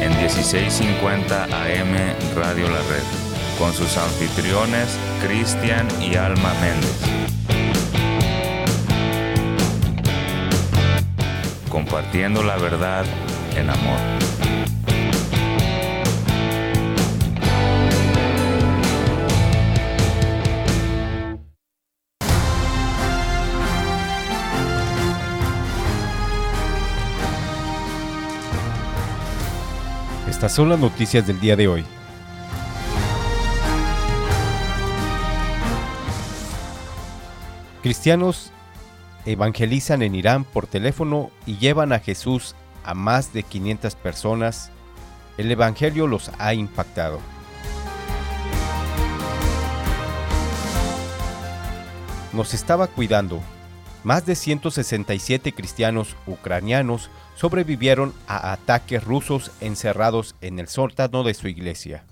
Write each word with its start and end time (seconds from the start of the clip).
En 0.00 0.16
1650 0.18 1.44
AM 1.44 1.94
Radio 2.36 2.68
La 2.68 2.78
Red, 2.78 3.02
con 3.58 3.72
sus 3.72 3.96
anfitriones 3.96 4.96
Cristian 5.20 5.88
y 6.00 6.14
Alma 6.14 6.54
Méndez. 6.60 6.96
Compartiendo 11.68 12.44
la 12.44 12.56
verdad 12.56 13.04
en 13.56 13.68
amor. 13.68 14.49
Estas 30.40 30.54
son 30.54 30.70
las 30.70 30.78
noticias 30.78 31.26
del 31.26 31.38
día 31.38 31.54
de 31.54 31.68
hoy. 31.68 31.84
Cristianos 37.82 38.50
evangelizan 39.26 40.00
en 40.00 40.14
Irán 40.14 40.44
por 40.44 40.66
teléfono 40.66 41.30
y 41.44 41.58
llevan 41.58 41.92
a 41.92 41.98
Jesús 41.98 42.54
a 42.84 42.94
más 42.94 43.34
de 43.34 43.42
500 43.42 43.94
personas. 43.96 44.70
El 45.36 45.50
Evangelio 45.50 46.06
los 46.06 46.30
ha 46.38 46.54
impactado. 46.54 47.20
Nos 52.32 52.54
estaba 52.54 52.86
cuidando. 52.86 53.42
Más 54.04 54.24
de 54.24 54.34
167 54.34 55.52
cristianos 55.52 56.16
ucranianos 56.26 57.10
sobrevivieron 57.40 58.12
a 58.26 58.52
ataques 58.52 59.02
rusos 59.02 59.50
encerrados 59.62 60.36
en 60.42 60.58
el 60.58 60.68
sótano 60.68 61.22
de 61.22 61.32
su 61.32 61.48
iglesia. 61.48 62.04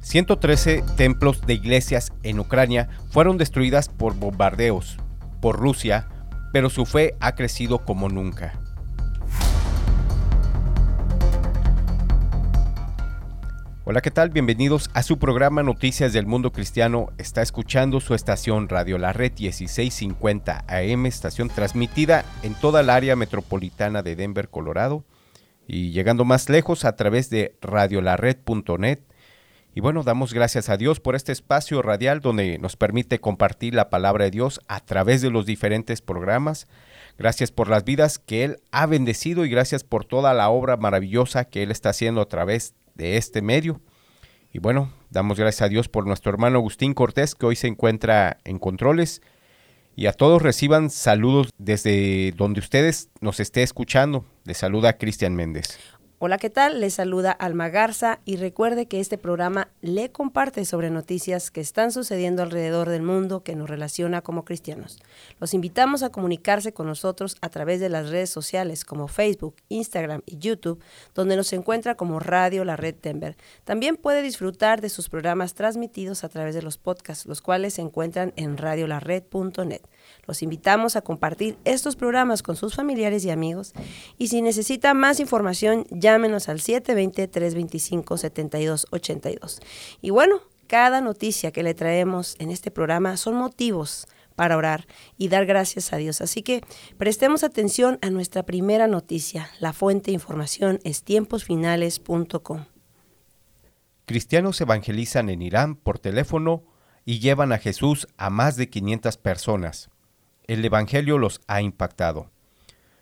113 0.00 0.82
templos 0.96 1.46
de 1.46 1.54
iglesias 1.54 2.12
en 2.24 2.40
Ucrania 2.40 2.88
fueron 3.10 3.38
destruidas 3.38 3.88
por 3.88 4.16
bombardeos 4.16 4.96
por 5.40 5.60
Rusia, 5.60 6.08
pero 6.52 6.68
su 6.68 6.86
fe 6.86 7.14
ha 7.20 7.36
crecido 7.36 7.84
como 7.84 8.08
nunca. 8.08 8.58
Hola, 13.88 14.00
¿qué 14.00 14.10
tal? 14.10 14.30
Bienvenidos 14.30 14.90
a 14.94 15.04
su 15.04 15.16
programa 15.20 15.62
Noticias 15.62 16.12
del 16.12 16.26
Mundo 16.26 16.50
Cristiano. 16.50 17.10
Está 17.18 17.40
escuchando 17.40 18.00
su 18.00 18.14
estación 18.14 18.68
Radio 18.68 18.98
La 18.98 19.12
Red 19.12 19.34
1650 19.38 20.64
AM, 20.66 21.06
estación 21.06 21.48
transmitida 21.48 22.24
en 22.42 22.54
toda 22.54 22.80
el 22.80 22.90
área 22.90 23.14
metropolitana 23.14 24.02
de 24.02 24.16
Denver, 24.16 24.48
Colorado, 24.48 25.04
y 25.68 25.92
llegando 25.92 26.24
más 26.24 26.48
lejos 26.48 26.84
a 26.84 26.96
través 26.96 27.30
de 27.30 27.54
radiolared.net. 27.60 28.98
Y 29.72 29.80
bueno, 29.80 30.02
damos 30.02 30.34
gracias 30.34 30.68
a 30.68 30.76
Dios 30.76 30.98
por 30.98 31.14
este 31.14 31.30
espacio 31.30 31.80
radial 31.80 32.18
donde 32.18 32.58
nos 32.58 32.74
permite 32.74 33.20
compartir 33.20 33.72
la 33.72 33.88
palabra 33.88 34.24
de 34.24 34.32
Dios 34.32 34.60
a 34.66 34.80
través 34.80 35.22
de 35.22 35.30
los 35.30 35.46
diferentes 35.46 36.02
programas. 36.02 36.66
Gracias 37.18 37.52
por 37.52 37.68
las 37.68 37.84
vidas 37.84 38.18
que 38.18 38.42
Él 38.42 38.56
ha 38.72 38.86
bendecido 38.86 39.44
y 39.44 39.48
gracias 39.48 39.84
por 39.84 40.04
toda 40.04 40.34
la 40.34 40.48
obra 40.48 40.76
maravillosa 40.76 41.44
que 41.44 41.62
Él 41.62 41.70
está 41.70 41.90
haciendo 41.90 42.20
a 42.20 42.28
través 42.28 42.70
de 42.70 42.85
este 42.98 43.42
medio. 43.42 43.80
Y 44.52 44.58
bueno, 44.58 44.90
damos 45.10 45.38
gracias 45.38 45.62
a 45.62 45.68
Dios 45.68 45.88
por 45.88 46.06
nuestro 46.06 46.30
hermano 46.30 46.58
Agustín 46.58 46.94
Cortés 46.94 47.34
que 47.34 47.46
hoy 47.46 47.56
se 47.56 47.66
encuentra 47.66 48.38
en 48.44 48.58
controles. 48.58 49.22
Y 49.94 50.06
a 50.06 50.12
todos 50.12 50.42
reciban 50.42 50.90
saludos 50.90 51.50
desde 51.58 52.32
donde 52.32 52.60
ustedes 52.60 53.08
nos 53.20 53.40
esté 53.40 53.62
escuchando. 53.62 54.24
Les 54.44 54.58
saluda 54.58 54.98
Cristian 54.98 55.34
Méndez. 55.34 55.78
Hola, 56.18 56.38
¿qué 56.38 56.48
tal? 56.48 56.80
Les 56.80 56.94
saluda 56.94 57.30
Alma 57.30 57.68
Garza 57.68 58.20
y 58.24 58.36
recuerde 58.36 58.86
que 58.86 59.00
este 59.00 59.18
programa 59.18 59.68
le 59.82 60.10
comparte 60.12 60.64
sobre 60.64 60.88
noticias 60.88 61.50
que 61.50 61.60
están 61.60 61.92
sucediendo 61.92 62.42
alrededor 62.42 62.88
del 62.88 63.02
mundo 63.02 63.42
que 63.42 63.54
nos 63.54 63.68
relaciona 63.68 64.22
como 64.22 64.46
cristianos. 64.46 64.98
Los 65.40 65.52
invitamos 65.52 66.02
a 66.02 66.08
comunicarse 66.08 66.72
con 66.72 66.86
nosotros 66.86 67.36
a 67.42 67.50
través 67.50 67.80
de 67.80 67.90
las 67.90 68.08
redes 68.08 68.30
sociales 68.30 68.86
como 68.86 69.08
Facebook, 69.08 69.56
Instagram 69.68 70.22
y 70.24 70.38
YouTube, 70.38 70.82
donde 71.14 71.36
nos 71.36 71.52
encuentra 71.52 71.96
como 71.96 72.18
Radio 72.18 72.64
La 72.64 72.76
Red 72.76 72.94
Denver. 73.02 73.36
También 73.64 73.98
puede 73.98 74.22
disfrutar 74.22 74.80
de 74.80 74.88
sus 74.88 75.10
programas 75.10 75.52
transmitidos 75.52 76.24
a 76.24 76.30
través 76.30 76.54
de 76.54 76.62
los 76.62 76.78
podcasts, 76.78 77.26
los 77.26 77.42
cuales 77.42 77.74
se 77.74 77.82
encuentran 77.82 78.32
en 78.36 78.56
radiolared.net. 78.56 79.82
Los 80.26 80.42
invitamos 80.42 80.96
a 80.96 81.02
compartir 81.02 81.58
estos 81.66 81.94
programas 81.94 82.42
con 82.42 82.56
sus 82.56 82.74
familiares 82.74 83.22
y 83.26 83.30
amigos 83.30 83.74
y 84.16 84.28
si 84.28 84.40
necesita 84.40 84.94
más 84.94 85.20
información, 85.20 85.84
llámenos 86.06 86.48
al 86.48 86.60
720-325-7282. 86.60 89.58
Y 90.00 90.10
bueno, 90.10 90.42
cada 90.68 91.00
noticia 91.00 91.50
que 91.50 91.64
le 91.64 91.74
traemos 91.74 92.36
en 92.38 92.50
este 92.50 92.70
programa 92.70 93.16
son 93.16 93.34
motivos 93.34 94.06
para 94.36 94.56
orar 94.56 94.86
y 95.18 95.26
dar 95.28 95.46
gracias 95.46 95.92
a 95.92 95.96
Dios. 95.96 96.20
Así 96.20 96.42
que 96.42 96.62
prestemos 96.96 97.42
atención 97.42 97.98
a 98.02 98.10
nuestra 98.10 98.44
primera 98.44 98.86
noticia. 98.86 99.50
La 99.58 99.72
fuente 99.72 100.12
de 100.12 100.14
información 100.14 100.78
es 100.84 101.02
tiemposfinales.com. 101.02 102.66
Cristianos 104.04 104.60
evangelizan 104.60 105.28
en 105.30 105.42
Irán 105.42 105.74
por 105.74 105.98
teléfono 105.98 106.62
y 107.04 107.18
llevan 107.18 107.50
a 107.50 107.58
Jesús 107.58 108.06
a 108.16 108.30
más 108.30 108.54
de 108.56 108.70
500 108.70 109.16
personas 109.16 109.90
el 110.46 110.64
Evangelio 110.64 111.18
los 111.18 111.40
ha 111.46 111.60
impactado. 111.60 112.30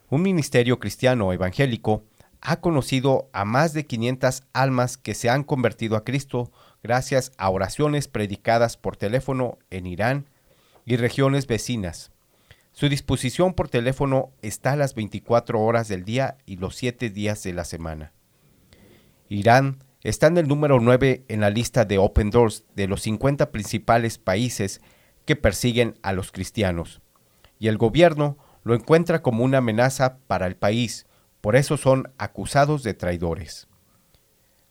Un 0.08 0.22
ministerio 0.22 0.78
cristiano 0.78 1.32
evangélico 1.32 2.04
ha 2.44 2.61
conocido 2.61 3.29
a 3.32 3.44
más 3.44 3.73
de 3.73 3.87
500 3.87 4.44
almas 4.52 4.96
que 4.96 5.14
se 5.14 5.31
han 5.31 5.43
convertido 5.43 5.96
a 5.96 6.05
Cristo 6.05 6.52
gracias 6.82 7.32
a 7.38 7.49
oraciones 7.49 8.06
predicadas 8.06 8.76
por 8.76 8.96
teléfono 8.96 9.58
en 9.70 9.87
Irán 9.87 10.29
y 10.85 10.96
regiones 10.96 11.46
vecinas. 11.46 12.12
Su 12.73 12.88
disposición 12.88 13.55
por 13.55 13.69
teléfono 13.69 14.31
está 14.43 14.73
a 14.73 14.76
las 14.76 14.94
24 14.94 15.61
horas 15.61 15.88
del 15.88 16.05
día 16.05 16.37
y 16.44 16.56
los 16.56 16.76
7 16.76 17.11
días 17.11 17.43
de 17.43 17.55
la 17.55 17.64
semana. 17.64 18.12
Irán 19.29 19.82
está 20.02 20.26
en 20.26 20.37
el 20.37 20.46
número 20.46 20.79
9 20.81 21.25
en 21.29 21.41
la 21.41 21.50
lista 21.50 21.85
de 21.85 21.99
Open 21.99 22.31
Doors 22.31 22.64
de 22.76 22.87
los 22.87 23.02
50 23.02 23.50
principales 23.50 24.19
países 24.19 24.82
que 25.25 25.35
persiguen 25.35 25.99
a 26.02 26.12
los 26.12 26.31
cristianos 26.31 27.00
y 27.58 27.69
el 27.69 27.79
gobierno 27.79 28.37
lo 28.62 28.75
encuentra 28.75 29.23
como 29.23 29.44
una 29.44 29.58
amenaza 29.58 30.19
para 30.26 30.46
el 30.46 30.56
país, 30.56 31.06
por 31.44 31.56
eso 31.56 31.76
son 31.76 32.11
acusados 32.17 32.82
de 32.82 32.94
traidores. 32.94 33.69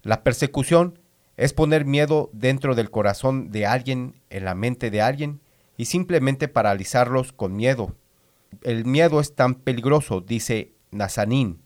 La 0.01 0.23
persecución 0.23 0.97
es 1.37 1.53
poner 1.53 1.85
miedo 1.85 2.31
dentro 2.33 2.73
del 2.73 2.89
corazón 2.89 3.51
de 3.51 3.67
alguien, 3.67 4.19
en 4.31 4.43
la 4.43 4.55
mente 4.55 4.89
de 4.89 4.99
alguien, 4.99 5.39
y 5.77 5.85
simplemente 5.85 6.47
paralizarlos 6.47 7.31
con 7.31 7.55
miedo. 7.55 7.95
El 8.63 8.85
miedo 8.85 9.19
es 9.19 9.35
tan 9.35 9.53
peligroso, 9.53 10.19
dice 10.19 10.73
Nazanín. 10.89 11.61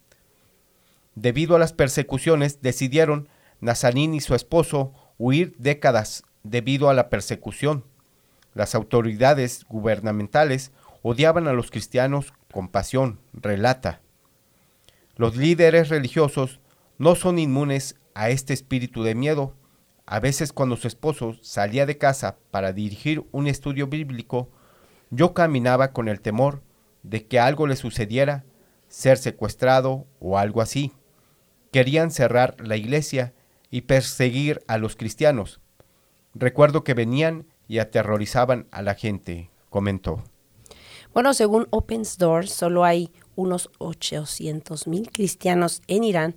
Debido 1.16 1.56
a 1.56 1.60
las 1.60 1.72
persecuciones, 1.72 2.62
decidieron 2.62 3.30
Nazanín 3.62 4.14
y 4.14 4.20
su 4.20 4.36
esposo 4.36 4.92
huir 5.18 5.56
décadas 5.58 6.24
debido 6.44 6.90
a 6.90 6.94
la 6.94 7.08
persecución. 7.08 7.86
Las 8.54 8.76
autoridades 8.76 9.64
gubernamentales 9.70 10.74
odiaban 11.02 11.48
a 11.48 11.54
los 11.54 11.72
cristianos 11.72 12.34
con 12.52 12.68
pasión, 12.68 13.22
relata. 13.32 14.02
Los 15.18 15.36
líderes 15.36 15.90
religiosos 15.90 16.60
no 17.00 17.16
son 17.16 17.40
inmunes 17.40 17.96
a 18.14 18.30
este 18.30 18.54
espíritu 18.54 19.02
de 19.02 19.16
miedo. 19.16 19.56
A 20.06 20.20
veces 20.20 20.54
cuando 20.54 20.78
su 20.78 20.88
esposo 20.88 21.36
salía 21.42 21.88
de 21.88 21.98
casa 21.98 22.38
para 22.52 22.72
dirigir 22.72 23.26
un 23.32 23.48
estudio 23.48 23.88
bíblico, 23.88 24.50
yo 25.10 25.34
caminaba 25.34 25.92
con 25.92 26.08
el 26.08 26.22
temor 26.22 26.62
de 27.02 27.26
que 27.26 27.40
algo 27.40 27.66
le 27.66 27.76
sucediera, 27.76 28.46
ser 28.90 29.18
secuestrado 29.18 30.06
o 30.20 30.38
algo 30.38 30.62
así. 30.62 30.94
Querían 31.72 32.12
cerrar 32.12 32.56
la 32.60 32.78
iglesia 32.78 33.34
y 33.72 33.82
perseguir 33.82 34.62
a 34.68 34.78
los 34.78 34.96
cristianos. 34.96 35.62
Recuerdo 36.36 36.84
que 36.84 36.94
venían 36.94 37.48
y 37.68 37.80
aterrorizaban 37.80 38.68
a 38.70 38.84
la 38.84 38.94
gente, 38.94 39.50
comentó. 39.72 40.24
Bueno, 41.18 41.34
según 41.34 41.66
Open 41.72 42.04
Doors, 42.20 42.52
solo 42.52 42.86
hay 42.86 43.10
unos 43.36 43.72
800 43.80 44.86
mil 44.86 45.10
cristianos 45.10 45.82
en 45.88 46.04
Irán, 46.04 46.36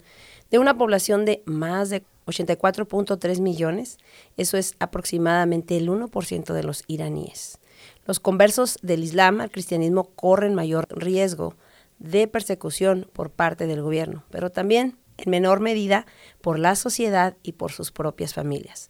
de 0.50 0.58
una 0.58 0.78
población 0.78 1.26
de 1.26 1.42
más 1.44 1.90
de 1.90 2.02
84.3 2.24 3.40
millones. 3.42 3.98
Eso 4.38 4.56
es 4.56 4.76
aproximadamente 4.78 5.76
el 5.76 5.90
1% 5.90 6.54
de 6.54 6.62
los 6.62 6.84
iraníes. 6.86 7.58
Los 8.06 8.20
conversos 8.20 8.78
del 8.80 9.04
Islam 9.04 9.42
al 9.42 9.50
cristianismo 9.50 10.04
corren 10.14 10.54
mayor 10.54 10.86
riesgo 10.88 11.56
de 11.98 12.26
persecución 12.26 13.06
por 13.12 13.28
parte 13.28 13.66
del 13.66 13.82
gobierno, 13.82 14.24
pero 14.30 14.48
también 14.48 14.96
en 15.18 15.30
menor 15.30 15.60
medida 15.60 16.06
por 16.40 16.58
la 16.58 16.74
sociedad 16.74 17.36
y 17.42 17.52
por 17.52 17.70
sus 17.70 17.92
propias 17.92 18.32
familias. 18.32 18.88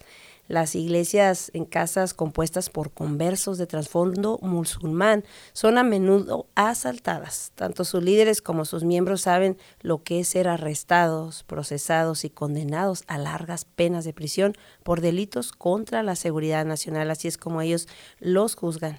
Las 0.50 0.75
iglesias 0.75 1.52
en 1.55 1.64
casas 1.64 2.12
compuestas 2.12 2.70
por 2.70 2.91
conversos 2.91 3.56
de 3.56 3.69
trasfondo 3.69 4.41
musulmán 4.43 5.23
son 5.52 5.79
a 5.79 5.85
menudo 5.85 6.49
asaltadas. 6.56 7.52
Tanto 7.55 7.84
sus 7.84 8.03
líderes 8.03 8.43
como 8.43 8.65
sus 8.65 8.82
miembros 8.82 9.20
saben 9.20 9.56
lo 9.81 10.03
que 10.03 10.19
es 10.19 10.27
ser 10.27 10.48
arrestados, 10.48 11.44
procesados 11.44 12.24
y 12.24 12.31
condenados 12.31 13.05
a 13.06 13.17
largas 13.17 13.65
penas 13.65 14.05
de 14.05 14.13
prisión 14.13 14.55
por 14.82 15.01
delitos 15.01 15.53
contra 15.53 16.03
la 16.03 16.17
seguridad 16.17 16.65
nacional. 16.65 17.13
Así 17.13 17.29
es 17.29 17.39
como 17.39 17.60
ellos 17.60 17.86
los 18.19 18.56
juzgan. 18.56 18.98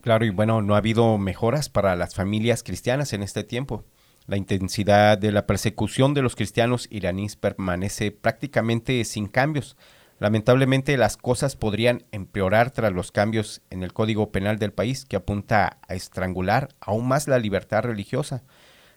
Claro, 0.00 0.24
y 0.24 0.30
bueno, 0.30 0.62
no 0.62 0.74
ha 0.74 0.78
habido 0.78 1.16
mejoras 1.16 1.68
para 1.68 1.94
las 1.94 2.16
familias 2.16 2.64
cristianas 2.64 3.12
en 3.12 3.22
este 3.22 3.44
tiempo. 3.44 3.84
La 4.26 4.36
intensidad 4.36 5.16
de 5.16 5.30
la 5.30 5.46
persecución 5.46 6.12
de 6.12 6.22
los 6.22 6.34
cristianos 6.34 6.88
iraníes 6.90 7.36
permanece 7.36 8.10
prácticamente 8.10 9.04
sin 9.04 9.28
cambios. 9.28 9.76
Lamentablemente 10.22 10.96
las 10.96 11.16
cosas 11.16 11.56
podrían 11.56 12.04
empeorar 12.12 12.70
tras 12.70 12.92
los 12.92 13.10
cambios 13.10 13.60
en 13.70 13.82
el 13.82 13.92
Código 13.92 14.30
Penal 14.30 14.56
del 14.56 14.72
país 14.72 15.04
que 15.04 15.16
apunta 15.16 15.78
a 15.88 15.94
estrangular 15.96 16.68
aún 16.78 17.08
más 17.08 17.26
la 17.26 17.40
libertad 17.40 17.82
religiosa. 17.82 18.44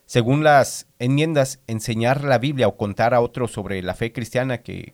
Según 0.05 0.43
las 0.43 0.85
enmiendas, 0.99 1.61
enseñar 1.65 2.23
la 2.23 2.37
Biblia 2.37 2.67
o 2.67 2.77
contar 2.77 3.15
a 3.15 3.21
otros 3.21 3.51
sobre 3.51 3.81
la 3.81 3.95
fe 3.95 4.11
cristiana 4.11 4.59
que 4.59 4.93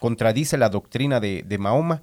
contradice 0.00 0.58
la 0.58 0.68
doctrina 0.68 1.20
de, 1.20 1.44
de 1.46 1.58
Mahoma, 1.58 2.02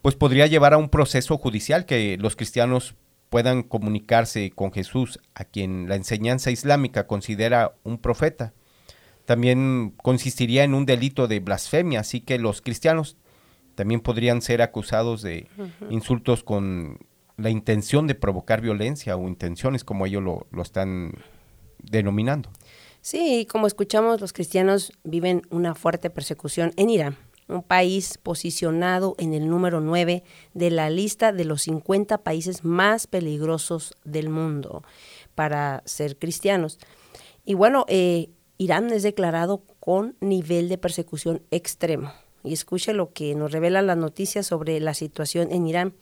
pues 0.00 0.14
podría 0.14 0.46
llevar 0.46 0.72
a 0.72 0.78
un 0.78 0.88
proceso 0.88 1.36
judicial 1.36 1.84
que 1.84 2.16
los 2.18 2.36
cristianos 2.36 2.94
puedan 3.28 3.64
comunicarse 3.64 4.50
con 4.52 4.72
Jesús, 4.72 5.20
a 5.34 5.44
quien 5.44 5.90
la 5.90 5.96
enseñanza 5.96 6.50
islámica 6.50 7.06
considera 7.06 7.74
un 7.84 7.98
profeta 7.98 8.54
también 9.28 9.92
consistiría 10.02 10.64
en 10.64 10.72
un 10.72 10.86
delito 10.86 11.28
de 11.28 11.40
blasfemia, 11.40 12.00
así 12.00 12.22
que 12.22 12.38
los 12.38 12.62
cristianos 12.62 13.18
también 13.74 14.00
podrían 14.00 14.40
ser 14.40 14.62
acusados 14.62 15.20
de 15.20 15.48
insultos 15.90 16.42
con 16.42 16.96
la 17.36 17.50
intención 17.50 18.06
de 18.06 18.14
provocar 18.14 18.62
violencia 18.62 19.18
o 19.18 19.28
intenciones 19.28 19.84
como 19.84 20.06
ellos 20.06 20.22
lo, 20.22 20.46
lo 20.50 20.62
están 20.62 21.12
denominando. 21.78 22.48
Sí, 23.02 23.46
como 23.50 23.66
escuchamos, 23.66 24.22
los 24.22 24.32
cristianos 24.32 24.92
viven 25.04 25.42
una 25.50 25.74
fuerte 25.74 26.08
persecución 26.08 26.72
en 26.76 26.88
Irán, 26.88 27.18
un 27.48 27.62
país 27.62 28.16
posicionado 28.16 29.14
en 29.18 29.34
el 29.34 29.46
número 29.50 29.82
9 29.82 30.24
de 30.54 30.70
la 30.70 30.88
lista 30.88 31.32
de 31.32 31.44
los 31.44 31.60
50 31.60 32.16
países 32.24 32.64
más 32.64 33.06
peligrosos 33.06 33.94
del 34.06 34.30
mundo 34.30 34.84
para 35.34 35.82
ser 35.84 36.16
cristianos. 36.16 36.78
Y 37.44 37.52
bueno, 37.52 37.84
eh, 37.88 38.30
Irán 38.58 38.92
es 38.92 39.04
declarado 39.04 39.62
con 39.78 40.16
nivel 40.20 40.68
de 40.68 40.78
persecución 40.78 41.42
extremo. 41.52 42.12
Y 42.48 42.54
escuche 42.54 42.94
lo 42.94 43.12
que 43.12 43.34
nos 43.34 43.52
revelan 43.52 43.86
las 43.86 43.96
noticias 43.96 44.46
sobre 44.46 44.80
la 44.80 44.94
situación 44.94 45.52
en 45.52 45.66
Irán. 45.66 45.94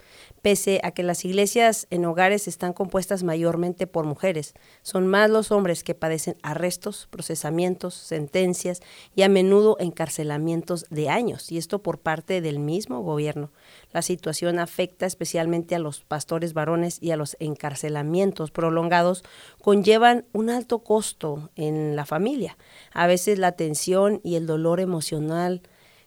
Pese 0.42 0.80
a 0.84 0.92
que 0.92 1.02
las 1.02 1.24
iglesias 1.24 1.88
en 1.90 2.04
hogares 2.04 2.46
están 2.46 2.72
compuestas 2.72 3.24
mayormente 3.24 3.86
por 3.86 4.04
mujeres, 4.04 4.54
son 4.82 5.06
más 5.08 5.28
los 5.28 5.50
hombres 5.50 5.82
que 5.82 5.94
padecen 5.94 6.36
arrestos, 6.42 7.08
procesamientos, 7.10 7.94
sentencias 7.94 8.80
y 9.14 9.22
a 9.22 9.28
menudo 9.28 9.76
encarcelamientos 9.80 10.86
de 10.88 11.08
años, 11.08 11.50
y 11.50 11.58
esto 11.58 11.82
por 11.82 11.98
parte 11.98 12.40
del 12.40 12.60
mismo 12.60 13.00
gobierno. 13.02 13.50
La 13.92 14.02
situación 14.02 14.60
afecta 14.60 15.06
especialmente 15.06 15.74
a 15.74 15.80
los 15.80 16.04
pastores 16.04 16.52
varones 16.52 16.98
y 17.02 17.10
a 17.10 17.16
los 17.16 17.36
encarcelamientos 17.40 18.52
prolongados 18.52 19.24
conllevan 19.60 20.26
un 20.32 20.50
alto 20.50 20.80
costo 20.80 21.50
en 21.56 21.96
la 21.96 22.06
familia. 22.06 22.56
A 22.92 23.06
veces 23.06 23.38
la 23.38 23.52
tensión 23.52 24.20
y 24.22 24.36
el 24.36 24.46
dolor 24.46 24.78
emocional 24.80 25.62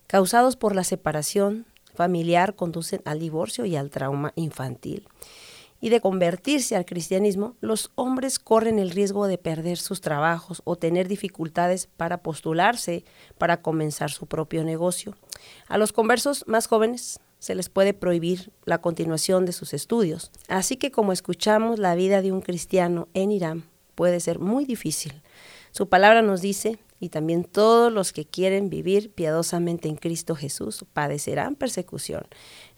causados 0.10 0.56
por 0.56 0.76
la 0.76 0.84
separación 0.84 1.68
familiar 1.94 2.56
conducen 2.56 3.02
al 3.06 3.20
divorcio 3.20 3.66
y 3.66 3.76
al 3.76 3.92
trauma 3.92 4.34
infantil. 4.36 5.08
Y 5.80 5.90
de 5.90 6.02
convertirse 6.02 6.76
al 6.76 6.86
cristianismo, 6.86 7.56
los 7.62 7.92
hombres 7.94 8.40
corren 8.40 8.80
el 8.80 8.90
riesgo 8.90 9.28
de 9.28 9.38
perder 9.38 9.78
sus 9.78 10.02
trabajos 10.02 10.64
o 10.66 10.76
tener 10.76 11.08
dificultades 11.08 11.88
para 11.96 12.24
postularse 12.24 13.06
para 13.38 13.62
comenzar 13.62 14.10
su 14.10 14.26
propio 14.26 14.64
negocio. 14.64 15.16
A 15.68 15.78
los 15.78 15.94
conversos 15.94 16.44
más 16.48 16.66
jóvenes 16.66 17.20
se 17.38 17.54
les 17.54 17.70
puede 17.70 17.94
prohibir 17.94 18.52
la 18.66 18.80
continuación 18.80 19.46
de 19.46 19.54
sus 19.54 19.76
estudios. 19.76 20.32
Así 20.48 20.76
que 20.76 20.90
como 20.90 21.14
escuchamos, 21.14 21.78
la 21.78 21.94
vida 21.94 22.24
de 22.24 22.32
un 22.32 22.42
cristiano 22.42 23.08
en 23.14 23.32
Irán 23.32 23.64
puede 23.94 24.20
ser 24.22 24.40
muy 24.40 24.66
difícil. 24.66 25.22
Su 25.72 25.88
palabra 25.88 26.24
nos 26.24 26.42
dice 26.42 26.80
y 27.00 27.10
también 27.10 27.44
todos 27.44 27.92
los 27.92 28.12
que 28.12 28.26
quieren 28.26 28.70
vivir 28.70 29.12
piadosamente 29.12 29.88
en 29.88 29.96
Cristo 29.96 30.36
Jesús 30.36 30.86
padecerán 30.94 31.56
persecución. 31.56 32.24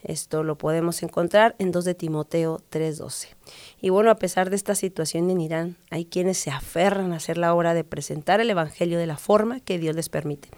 Esto 0.04 0.44
lo 0.44 0.58
podemos 0.58 1.04
encontrar 1.04 1.56
en 1.60 1.72
2 1.72 1.86
de 1.86 1.96
Timoteo 1.96 2.62
3:12. 2.70 3.36
Y 3.82 3.90
bueno, 3.90 4.12
a 4.12 4.16
pesar 4.16 4.50
de 4.50 4.56
esta 4.56 4.76
situación 4.76 5.30
en 5.30 5.42
Irán, 5.42 5.78
hay 5.90 6.06
quienes 6.06 6.38
se 6.38 6.52
aferran 6.52 7.14
a 7.14 7.18
hacer 7.18 7.38
la 7.38 7.54
obra 7.54 7.74
de 7.74 7.84
presentar 7.84 8.40
el 8.40 8.50
Evangelio 8.50 8.98
de 8.98 9.08
la 9.08 9.18
forma 9.18 9.60
que 9.60 9.80
Dios 9.80 9.96
les 9.96 10.10
permite. 10.10 10.50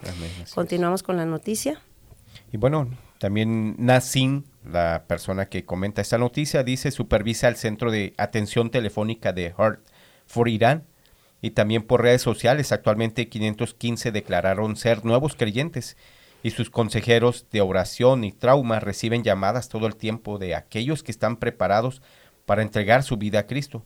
Continuamos 0.54 1.02
con 1.02 1.16
la 1.16 1.24
noticia. 1.24 1.80
Y 2.52 2.56
bueno, 2.56 2.88
también 3.18 3.76
Nassim, 3.78 4.44
la 4.64 5.04
persona 5.06 5.46
que 5.46 5.64
comenta 5.64 6.02
esta 6.02 6.18
noticia, 6.18 6.62
dice 6.62 6.90
supervisa 6.90 7.48
el 7.48 7.56
centro 7.56 7.90
de 7.90 8.14
atención 8.16 8.70
telefónica 8.70 9.32
de 9.32 9.52
Heart 9.56 9.80
for 10.26 10.48
Irán 10.48 10.84
y 11.44 11.50
también 11.50 11.82
por 11.82 12.00
redes 12.00 12.22
sociales. 12.22 12.72
Actualmente 12.72 13.28
515 13.28 14.12
declararon 14.12 14.76
ser 14.76 15.04
nuevos 15.04 15.36
creyentes 15.36 15.98
y 16.42 16.52
sus 16.52 16.70
consejeros 16.70 17.48
de 17.52 17.60
oración 17.60 18.24
y 18.24 18.32
trauma 18.32 18.80
reciben 18.80 19.22
llamadas 19.22 19.68
todo 19.68 19.86
el 19.86 19.94
tiempo 19.94 20.38
de 20.38 20.54
aquellos 20.54 21.02
que 21.02 21.12
están 21.12 21.36
preparados 21.36 22.00
para 22.46 22.62
entregar 22.62 23.02
su 23.02 23.18
vida 23.18 23.40
a 23.40 23.46
Cristo. 23.46 23.84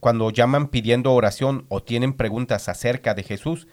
Cuando 0.00 0.28
llaman 0.28 0.68
pidiendo 0.68 1.14
oración 1.14 1.64
o 1.70 1.82
tienen 1.82 2.12
preguntas 2.12 2.68
acerca 2.68 3.14
de 3.14 3.22
Jesús, 3.22 3.68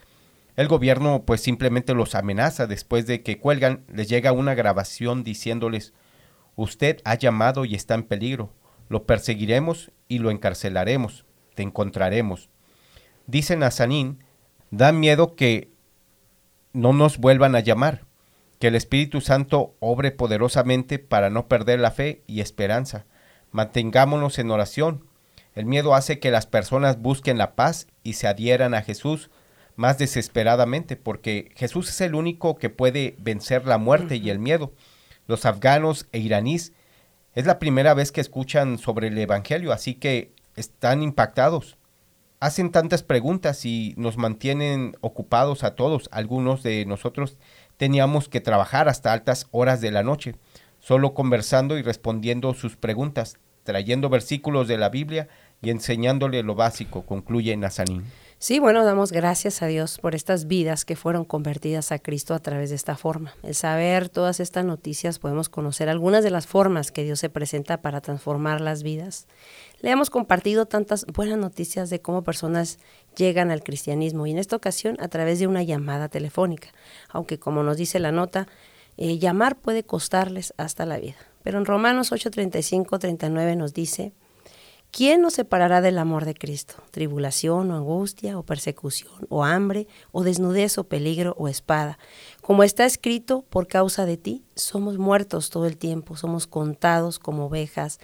el 0.56 0.68
gobierno 0.68 1.24
pues 1.26 1.42
simplemente 1.42 1.92
los 1.92 2.14
amenaza 2.14 2.66
después 2.66 3.06
de 3.06 3.22
que 3.22 3.38
cuelgan, 3.38 3.84
les 3.92 4.08
llega 4.08 4.32
una 4.32 4.54
grabación 4.54 5.24
diciéndoles, 5.24 5.92
usted 6.56 7.02
ha 7.04 7.16
llamado 7.16 7.66
y 7.66 7.74
está 7.74 7.96
en 7.96 8.04
peligro, 8.04 8.54
lo 8.88 9.04
perseguiremos 9.04 9.92
y 10.08 10.20
lo 10.20 10.30
encarcelaremos, 10.30 11.26
te 11.54 11.62
encontraremos. 11.62 12.48
Dice 13.30 13.56
Nazanín, 13.56 14.24
da 14.72 14.90
miedo 14.90 15.36
que 15.36 15.70
no 16.72 16.92
nos 16.92 17.18
vuelvan 17.18 17.54
a 17.54 17.60
llamar, 17.60 18.04
que 18.58 18.66
el 18.66 18.74
Espíritu 18.74 19.20
Santo 19.20 19.76
obre 19.78 20.10
poderosamente 20.10 20.98
para 20.98 21.30
no 21.30 21.46
perder 21.46 21.78
la 21.78 21.92
fe 21.92 22.24
y 22.26 22.40
esperanza. 22.40 23.06
Mantengámonos 23.52 24.40
en 24.40 24.50
oración. 24.50 25.06
El 25.54 25.66
miedo 25.66 25.94
hace 25.94 26.18
que 26.18 26.32
las 26.32 26.46
personas 26.46 27.00
busquen 27.00 27.38
la 27.38 27.54
paz 27.54 27.86
y 28.02 28.14
se 28.14 28.26
adhieran 28.26 28.74
a 28.74 28.82
Jesús 28.82 29.30
más 29.76 29.96
desesperadamente, 29.96 30.96
porque 30.96 31.52
Jesús 31.54 31.88
es 31.88 32.00
el 32.00 32.16
único 32.16 32.56
que 32.56 32.68
puede 32.68 33.14
vencer 33.18 33.64
la 33.64 33.78
muerte 33.78 34.16
y 34.16 34.28
el 34.30 34.40
miedo. 34.40 34.72
Los 35.28 35.46
afganos 35.46 36.08
e 36.10 36.18
iraníes 36.18 36.72
es 37.36 37.46
la 37.46 37.60
primera 37.60 37.94
vez 37.94 38.10
que 38.10 38.22
escuchan 38.22 38.76
sobre 38.76 39.06
el 39.06 39.18
Evangelio, 39.18 39.72
así 39.72 39.94
que 39.94 40.32
están 40.56 41.04
impactados 41.04 41.76
hacen 42.40 42.72
tantas 42.72 43.02
preguntas 43.02 43.64
y 43.66 43.94
nos 43.96 44.16
mantienen 44.16 44.96
ocupados 45.02 45.62
a 45.62 45.76
todos. 45.76 46.08
Algunos 46.10 46.62
de 46.62 46.86
nosotros 46.86 47.36
teníamos 47.76 48.28
que 48.28 48.40
trabajar 48.40 48.88
hasta 48.88 49.12
altas 49.12 49.46
horas 49.52 49.80
de 49.80 49.90
la 49.90 50.02
noche, 50.02 50.34
solo 50.80 51.14
conversando 51.14 51.78
y 51.78 51.82
respondiendo 51.82 52.54
sus 52.54 52.76
preguntas, 52.76 53.36
trayendo 53.62 54.08
versículos 54.08 54.68
de 54.68 54.78
la 54.78 54.88
Biblia 54.88 55.28
y 55.62 55.70
enseñándole 55.70 56.42
lo 56.42 56.54
básico, 56.54 57.04
concluye 57.04 57.56
Nazanín. 57.56 58.06
Sí, 58.42 58.58
bueno, 58.58 58.86
damos 58.86 59.12
gracias 59.12 59.60
a 59.60 59.66
Dios 59.66 59.98
por 59.98 60.14
estas 60.14 60.46
vidas 60.46 60.86
que 60.86 60.96
fueron 60.96 61.26
convertidas 61.26 61.92
a 61.92 61.98
Cristo 61.98 62.32
a 62.32 62.38
través 62.38 62.70
de 62.70 62.76
esta 62.76 62.96
forma. 62.96 63.34
El 63.42 63.54
saber 63.54 64.08
todas 64.08 64.40
estas 64.40 64.64
noticias 64.64 65.18
podemos 65.18 65.50
conocer 65.50 65.90
algunas 65.90 66.24
de 66.24 66.30
las 66.30 66.46
formas 66.46 66.90
que 66.90 67.04
Dios 67.04 67.18
se 67.18 67.28
presenta 67.28 67.82
para 67.82 68.00
transformar 68.00 68.62
las 68.62 68.82
vidas. 68.82 69.26
Le 69.82 69.90
hemos 69.90 70.08
compartido 70.08 70.64
tantas 70.64 71.04
buenas 71.04 71.36
noticias 71.36 71.90
de 71.90 72.00
cómo 72.00 72.24
personas 72.24 72.78
llegan 73.14 73.50
al 73.50 73.62
cristianismo 73.62 74.26
y 74.26 74.30
en 74.30 74.38
esta 74.38 74.56
ocasión 74.56 74.96
a 75.00 75.08
través 75.08 75.38
de 75.38 75.46
una 75.46 75.62
llamada 75.62 76.08
telefónica, 76.08 76.68
aunque 77.10 77.38
como 77.38 77.62
nos 77.62 77.76
dice 77.76 77.98
la 77.98 78.10
nota, 78.10 78.48
eh, 78.96 79.18
llamar 79.18 79.56
puede 79.58 79.84
costarles 79.84 80.54
hasta 80.56 80.86
la 80.86 80.98
vida. 80.98 81.18
Pero 81.42 81.58
en 81.58 81.66
Romanos 81.66 82.10
8:35-39 82.10 83.54
nos 83.54 83.74
dice, 83.74 84.14
¿Quién 84.92 85.22
nos 85.22 85.34
separará 85.34 85.80
del 85.80 85.98
amor 85.98 86.24
de 86.24 86.34
Cristo? 86.34 86.74
¿Tribulación 86.90 87.70
o 87.70 87.76
angustia 87.76 88.36
o 88.36 88.42
persecución 88.42 89.12
o 89.28 89.44
hambre 89.44 89.86
o 90.10 90.24
desnudez 90.24 90.78
o 90.78 90.84
peligro 90.84 91.36
o 91.38 91.46
espada? 91.46 91.96
Como 92.42 92.64
está 92.64 92.86
escrito, 92.86 93.44
por 93.50 93.68
causa 93.68 94.04
de 94.04 94.16
ti 94.16 94.42
somos 94.56 94.98
muertos 94.98 95.50
todo 95.50 95.66
el 95.66 95.76
tiempo, 95.76 96.16
somos 96.16 96.48
contados 96.48 97.20
como 97.20 97.46
ovejas 97.46 98.00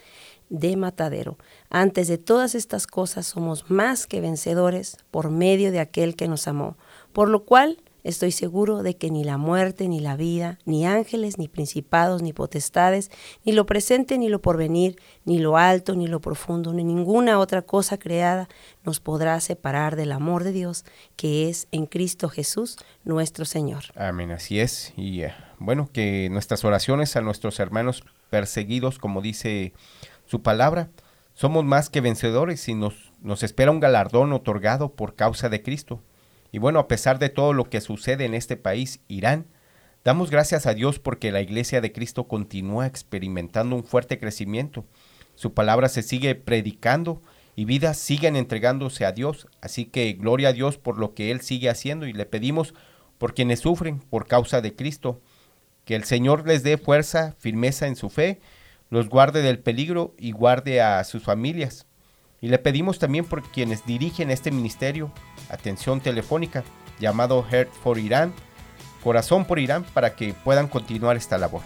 de 0.49 0.77
matadero. 0.77 1.37
Antes 1.69 2.07
de 2.07 2.17
todas 2.17 2.55
estas 2.55 2.87
cosas 2.87 3.27
somos 3.27 3.69
más 3.69 4.07
que 4.07 4.21
vencedores 4.21 4.97
por 5.11 5.29
medio 5.29 5.73
de 5.73 5.81
aquel 5.81 6.15
que 6.15 6.29
nos 6.29 6.47
amó, 6.47 6.77
por 7.11 7.27
lo 7.27 7.43
cual 7.43 7.83
Estoy 8.07 8.31
seguro 8.31 8.83
de 8.83 8.95
que 8.95 9.11
ni 9.11 9.25
la 9.25 9.35
muerte, 9.35 9.89
ni 9.89 9.99
la 9.99 10.15
vida, 10.15 10.59
ni 10.63 10.85
ángeles, 10.85 11.37
ni 11.37 11.49
principados, 11.49 12.21
ni 12.21 12.31
potestades, 12.31 13.11
ni 13.43 13.51
lo 13.51 13.65
presente, 13.65 14.17
ni 14.17 14.29
lo 14.29 14.41
porvenir, 14.41 14.95
ni 15.25 15.39
lo 15.39 15.57
alto, 15.57 15.93
ni 15.93 16.07
lo 16.07 16.21
profundo, 16.21 16.71
ni 16.71 16.85
ninguna 16.85 17.37
otra 17.37 17.63
cosa 17.63 17.99
creada 17.99 18.47
nos 18.85 19.01
podrá 19.01 19.37
separar 19.41 19.97
del 19.97 20.13
amor 20.13 20.45
de 20.45 20.53
Dios 20.53 20.85
que 21.17 21.49
es 21.49 21.67
en 21.73 21.85
Cristo 21.85 22.29
Jesús 22.29 22.77
nuestro 23.03 23.43
Señor. 23.43 23.83
Amén, 23.93 24.31
así 24.31 24.61
es. 24.61 24.93
Y 24.95 25.23
eh, 25.23 25.33
bueno, 25.59 25.89
que 25.91 26.29
nuestras 26.31 26.63
oraciones 26.63 27.17
a 27.17 27.21
nuestros 27.21 27.59
hermanos 27.59 28.05
perseguidos, 28.29 28.99
como 28.99 29.21
dice 29.21 29.73
su 30.27 30.41
palabra, 30.41 30.87
somos 31.33 31.65
más 31.65 31.89
que 31.89 31.99
vencedores 31.99 32.69
y 32.69 32.73
nos, 32.73 33.11
nos 33.21 33.43
espera 33.43 33.71
un 33.71 33.81
galardón 33.81 34.31
otorgado 34.31 34.93
por 34.93 35.15
causa 35.15 35.49
de 35.49 35.61
Cristo. 35.61 36.01
Y 36.51 36.59
bueno, 36.59 36.79
a 36.79 36.87
pesar 36.87 37.19
de 37.19 37.29
todo 37.29 37.53
lo 37.53 37.69
que 37.69 37.81
sucede 37.81 38.25
en 38.25 38.33
este 38.33 38.57
país, 38.57 38.99
Irán, 39.07 39.47
damos 40.03 40.31
gracias 40.31 40.65
a 40.65 40.73
Dios 40.73 40.99
porque 40.99 41.31
la 41.31 41.41
Iglesia 41.41 41.81
de 41.81 41.91
Cristo 41.91 42.27
continúa 42.27 42.87
experimentando 42.87 43.75
un 43.75 43.83
fuerte 43.83 44.19
crecimiento. 44.19 44.85
Su 45.35 45.53
palabra 45.53 45.89
se 45.89 46.01
sigue 46.01 46.35
predicando 46.35 47.21
y 47.55 47.65
vidas 47.65 47.97
siguen 47.97 48.35
entregándose 48.35 49.05
a 49.05 49.11
Dios. 49.11 49.47
Así 49.61 49.85
que 49.85 50.13
gloria 50.13 50.49
a 50.49 50.53
Dios 50.53 50.77
por 50.77 50.97
lo 50.97 51.13
que 51.13 51.31
Él 51.31 51.41
sigue 51.41 51.69
haciendo 51.69 52.07
y 52.07 52.13
le 52.13 52.25
pedimos 52.25 52.73
por 53.17 53.33
quienes 53.33 53.59
sufren 53.61 53.99
por 53.99 54.27
causa 54.27 54.61
de 54.61 54.75
Cristo, 54.75 55.21
que 55.83 55.95
el 55.95 56.03
Señor 56.03 56.47
les 56.47 56.63
dé 56.63 56.77
fuerza, 56.77 57.35
firmeza 57.39 57.87
en 57.87 57.95
su 57.95 58.09
fe, 58.09 58.39
los 58.89 59.09
guarde 59.09 59.41
del 59.41 59.59
peligro 59.59 60.13
y 60.17 60.31
guarde 60.31 60.81
a 60.81 61.03
sus 61.03 61.23
familias. 61.23 61.87
Y 62.39 62.49
le 62.49 62.59
pedimos 62.59 62.99
también 62.99 63.25
por 63.25 63.41
quienes 63.41 63.85
dirigen 63.85 64.29
este 64.29 64.51
ministerio, 64.51 65.11
atención 65.49 66.01
telefónica, 66.01 66.63
llamado 66.99 67.43
Heart 67.43 67.71
for 67.83 67.97
Irán, 67.97 68.33
Corazón 69.03 69.45
por 69.45 69.59
Irán, 69.59 69.85
para 69.93 70.15
que 70.15 70.33
puedan 70.33 70.67
continuar 70.67 71.15
esta 71.15 71.37
labor. 71.37 71.61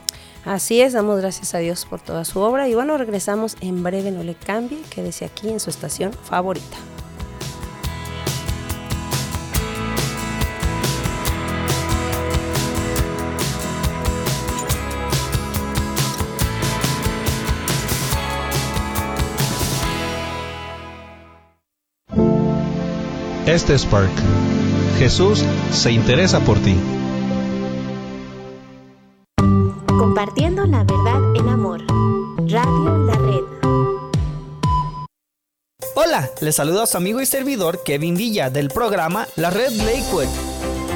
Así 0.45 0.81
es, 0.81 0.93
damos 0.93 1.19
gracias 1.19 1.53
a 1.53 1.59
Dios 1.59 1.85
por 1.85 2.01
toda 2.01 2.25
su 2.25 2.39
obra 2.39 2.67
y 2.67 2.73
bueno, 2.73 2.97
regresamos 2.97 3.57
en 3.61 3.83
breve, 3.83 4.11
no 4.11 4.23
le 4.23 4.33
cambie, 4.33 4.81
quédese 4.89 5.25
aquí 5.25 5.49
en 5.49 5.59
su 5.59 5.69
estación 5.69 6.13
favorita. 6.13 6.77
Este 23.51 23.73
es 23.73 23.85
Park. 23.85 24.09
Jesús 24.97 25.43
se 25.73 25.91
interesa 25.91 26.39
por 26.39 26.57
ti. 26.59 26.73
Compartiendo 29.87 30.65
la 30.65 30.85
verdad 30.85 31.35
en 31.35 31.49
amor. 31.49 31.81
Radio 32.47 32.97
La 33.05 33.13
Red. 33.13 33.43
Hola, 35.95 36.29
les 36.39 36.55
saluda 36.55 36.83
a 36.83 36.87
su 36.87 36.95
amigo 36.95 37.19
y 37.19 37.25
servidor 37.25 37.83
Kevin 37.83 38.15
Villa 38.15 38.49
del 38.49 38.69
programa 38.69 39.27
La 39.35 39.49
Red 39.49 39.71
Lakewood 39.71 40.29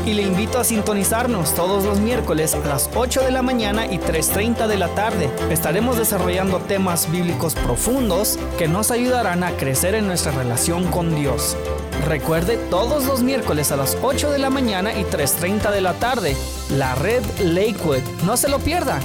y 0.05 0.13
le 0.13 0.21
invito 0.21 0.57
a 0.57 0.63
sintonizarnos 0.63 1.55
todos 1.55 1.83
los 1.83 1.99
miércoles 1.99 2.55
a 2.55 2.59
las 2.59 2.89
8 2.95 3.23
de 3.23 3.31
la 3.31 3.41
mañana 3.41 3.85
y 3.85 3.97
3.30 3.97 4.67
de 4.67 4.77
la 4.77 4.87
tarde. 4.95 5.29
Estaremos 5.49 5.97
desarrollando 5.97 6.59
temas 6.59 7.11
bíblicos 7.11 7.53
profundos 7.55 8.39
que 8.57 8.69
nos 8.69 8.91
ayudarán 8.91 9.43
a 9.43 9.51
crecer 9.57 9.93
en 9.95 10.07
nuestra 10.07 10.31
relación 10.31 10.89
con 10.89 11.15
Dios. 11.15 11.57
Recuerde 12.05 12.57
todos 12.69 13.05
los 13.05 13.23
miércoles 13.23 13.71
a 13.71 13.77
las 13.77 13.97
8 13.99 14.29
de 14.29 14.37
la 14.37 14.51
mañana 14.51 14.93
y 14.93 15.03
3.30 15.03 15.71
de 15.71 15.81
la 15.81 15.93
tarde, 15.93 16.37
la 16.69 16.93
red 16.93 17.23
Lakewood. 17.39 18.03
No 18.25 18.37
se 18.37 18.47
lo 18.47 18.59
pierda. 18.59 18.99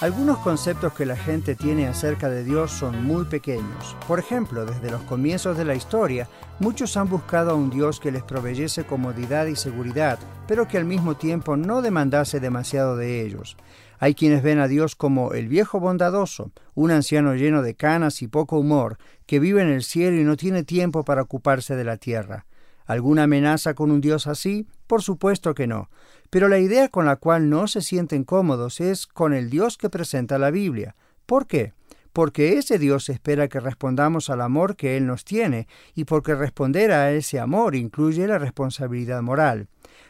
Algunos 0.00 0.38
conceptos 0.38 0.92
que 0.92 1.04
la 1.04 1.16
gente 1.16 1.56
tiene 1.56 1.88
acerca 1.88 2.28
de 2.28 2.44
Dios 2.44 2.70
son 2.70 3.02
muy 3.02 3.24
pequeños. 3.24 3.96
Por 4.06 4.20
ejemplo, 4.20 4.64
desde 4.64 4.92
los 4.92 5.02
comienzos 5.02 5.58
de 5.58 5.64
la 5.64 5.74
historia, 5.74 6.28
muchos 6.60 6.96
han 6.96 7.08
buscado 7.08 7.50
a 7.50 7.54
un 7.54 7.68
Dios 7.68 7.98
que 7.98 8.12
les 8.12 8.22
proveyese 8.22 8.84
comodidad 8.84 9.46
y 9.46 9.56
seguridad, 9.56 10.20
pero 10.46 10.68
que 10.68 10.78
al 10.78 10.84
mismo 10.84 11.16
tiempo 11.16 11.56
no 11.56 11.82
demandase 11.82 12.38
demasiado 12.38 12.96
de 12.96 13.22
ellos. 13.22 13.56
Hay 13.98 14.14
quienes 14.14 14.44
ven 14.44 14.60
a 14.60 14.68
Dios 14.68 14.94
como 14.94 15.32
el 15.32 15.48
viejo 15.48 15.80
bondadoso, 15.80 16.52
un 16.76 16.92
anciano 16.92 17.34
lleno 17.34 17.62
de 17.62 17.74
canas 17.74 18.22
y 18.22 18.28
poco 18.28 18.56
humor, 18.56 18.98
que 19.26 19.40
vive 19.40 19.62
en 19.62 19.68
el 19.68 19.82
cielo 19.82 20.20
y 20.20 20.22
no 20.22 20.36
tiene 20.36 20.62
tiempo 20.62 21.04
para 21.04 21.22
ocuparse 21.22 21.74
de 21.74 21.82
la 21.82 21.96
tierra. 21.96 22.46
¿Alguna 22.88 23.24
amenaza 23.24 23.74
con 23.74 23.90
un 23.90 24.00
Dios 24.00 24.26
así? 24.26 24.66
Por 24.86 25.02
supuesto 25.02 25.54
que 25.54 25.66
no. 25.66 25.90
Pero 26.30 26.48
la 26.48 26.58
idea 26.58 26.88
con 26.88 27.04
la 27.04 27.16
cual 27.16 27.50
no 27.50 27.68
se 27.68 27.82
sienten 27.82 28.24
cómodos 28.24 28.80
es 28.80 29.06
con 29.06 29.34
el 29.34 29.50
Dios 29.50 29.76
que 29.76 29.90
presenta 29.90 30.38
la 30.38 30.50
Biblia. 30.50 30.96
¿Por 31.26 31.46
qué? 31.46 31.74
Porque 32.14 32.56
ese 32.56 32.78
Dios 32.78 33.10
espera 33.10 33.48
que 33.48 33.60
respondamos 33.60 34.30
al 34.30 34.40
amor 34.40 34.74
que 34.74 34.96
Él 34.96 35.06
nos 35.06 35.26
tiene, 35.26 35.68
y 35.94 36.04
porque 36.04 36.34
responder 36.34 36.90
a 36.90 37.12
ese 37.12 37.38
amor 37.38 37.76
incluye 37.76 38.26
la 38.26 38.38
responsabilidad 38.38 39.20
moral. 39.20 39.68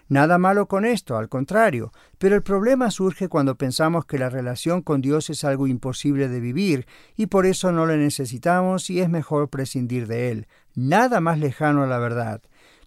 Nada 0.09 0.39
malo 0.39 0.69
con 0.69 0.85
esto, 0.85 1.19
al 1.19 1.29
contrario, 1.29 1.93
pero 2.17 2.37
el 2.37 2.43
problema 2.43 2.93
surge 2.93 3.29
cuando 3.29 3.57
pensamos 3.57 4.07
que 4.07 4.19
la 4.19 4.31
relación 4.31 4.83
con 4.83 5.03
Dios 5.03 5.31
es 5.31 5.43
algo 5.43 5.67
imposible 5.67 6.29
de 6.29 6.39
vivir, 6.39 6.87
y 7.17 7.27
por 7.27 7.45
eso 7.45 7.73
no 7.73 7.87
le 7.87 7.97
necesitamos 7.97 8.89
y 8.89 9.01
es 9.01 9.11
mejor 9.11 9.51
prescindir 9.51 10.07
de 10.07 10.31
Él. 10.31 10.47
Nada 10.77 11.21
más 11.21 11.41
lejano 11.41 11.83
a 11.83 11.89
la 11.89 11.99
verdad. 11.99 12.41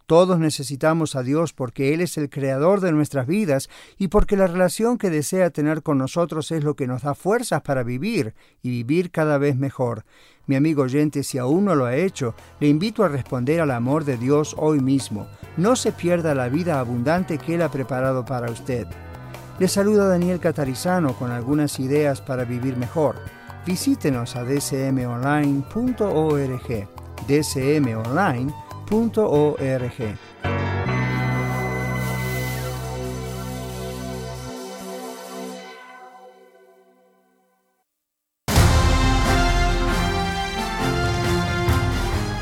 Todos 0.06 0.38
necesitamos 0.38 1.16
a 1.16 1.22
Dios 1.22 1.52
porque 1.52 1.94
Él 1.94 2.00
es 2.00 2.18
el 2.18 2.28
creador 2.28 2.80
de 2.80 2.92
nuestras 2.92 3.26
vidas 3.26 3.68
y 3.98 4.08
porque 4.08 4.36
la 4.36 4.46
relación 4.46 4.98
que 4.98 5.10
desea 5.10 5.50
tener 5.50 5.82
con 5.82 5.98
nosotros 5.98 6.50
es 6.50 6.64
lo 6.64 6.74
que 6.74 6.86
nos 6.86 7.02
da 7.02 7.14
fuerzas 7.14 7.62
para 7.62 7.82
vivir 7.82 8.34
y 8.62 8.70
vivir 8.70 9.10
cada 9.10 9.38
vez 9.38 9.56
mejor. 9.56 10.04
Mi 10.46 10.56
amigo 10.56 10.82
oyente, 10.82 11.22
si 11.22 11.38
aún 11.38 11.64
no 11.66 11.74
lo 11.74 11.86
ha 11.86 11.96
hecho, 11.96 12.34
le 12.60 12.68
invito 12.68 13.04
a 13.04 13.08
responder 13.08 13.60
al 13.60 13.70
amor 13.70 14.04
de 14.04 14.16
Dios 14.16 14.54
hoy 14.58 14.80
mismo. 14.80 15.28
No 15.56 15.76
se 15.76 15.92
pierda 15.92 16.34
la 16.34 16.48
vida 16.48 16.80
abundante 16.80 17.38
que 17.38 17.54
Él 17.54 17.62
ha 17.62 17.70
preparado 17.70 18.24
para 18.24 18.50
usted. 18.50 18.86
Le 19.58 19.68
saluda 19.68 20.08
Daniel 20.08 20.40
Catarizano 20.40 21.14
con 21.14 21.30
algunas 21.30 21.78
ideas 21.78 22.20
para 22.20 22.44
vivir 22.44 22.76
mejor. 22.76 23.16
Visítenos 23.64 24.34
a 24.34 24.44
dcmonline.org. 24.44 25.42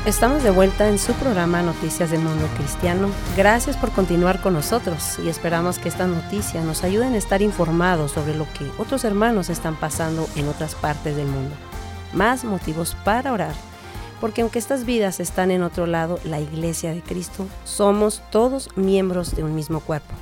Estamos 0.05 0.43
de 0.43 0.49
vuelta 0.49 0.89
en 0.89 0.97
su 0.97 1.13
programa 1.13 1.61
Noticias 1.61 2.11
del 2.11 2.21
Mundo 2.21 2.47
Cristiano. 2.57 3.09
Gracias 3.37 3.77
por 3.77 3.91
continuar 3.91 4.41
con 4.41 4.53
nosotros 4.53 5.19
y 5.19 5.29
esperamos 5.29 5.79
que 5.79 5.89
estas 5.89 6.09
noticias 6.09 6.65
nos 6.65 6.83
ayuden 6.83 7.13
a 7.13 7.17
estar 7.17 7.41
informados 7.41 8.11
sobre 8.11 8.35
lo 8.35 8.45
que 8.51 8.69
otros 8.77 9.05
hermanos 9.05 9.49
están 9.49 9.75
pasando 9.75 10.27
en 10.35 10.49
otras 10.49 10.75
partes 10.75 11.15
del 11.15 11.27
mundo. 11.27 11.55
Más 12.13 12.43
motivos 12.43 12.97
para 13.05 13.31
orar 13.31 13.70
porque 14.21 14.41
aunque 14.41 14.59
estas 14.59 14.85
vidas 14.85 15.19
están 15.19 15.49
en 15.49 15.63
otro 15.63 15.87
lado, 15.87 16.19
la 16.23 16.39
iglesia 16.39 16.93
de 16.93 17.01
Cristo, 17.01 17.47
somos 17.65 18.21
todos 18.29 18.69
miembros 18.77 19.35
de 19.35 19.43
un 19.43 19.55
mismo 19.55 19.79
cuerpo. 19.81 20.13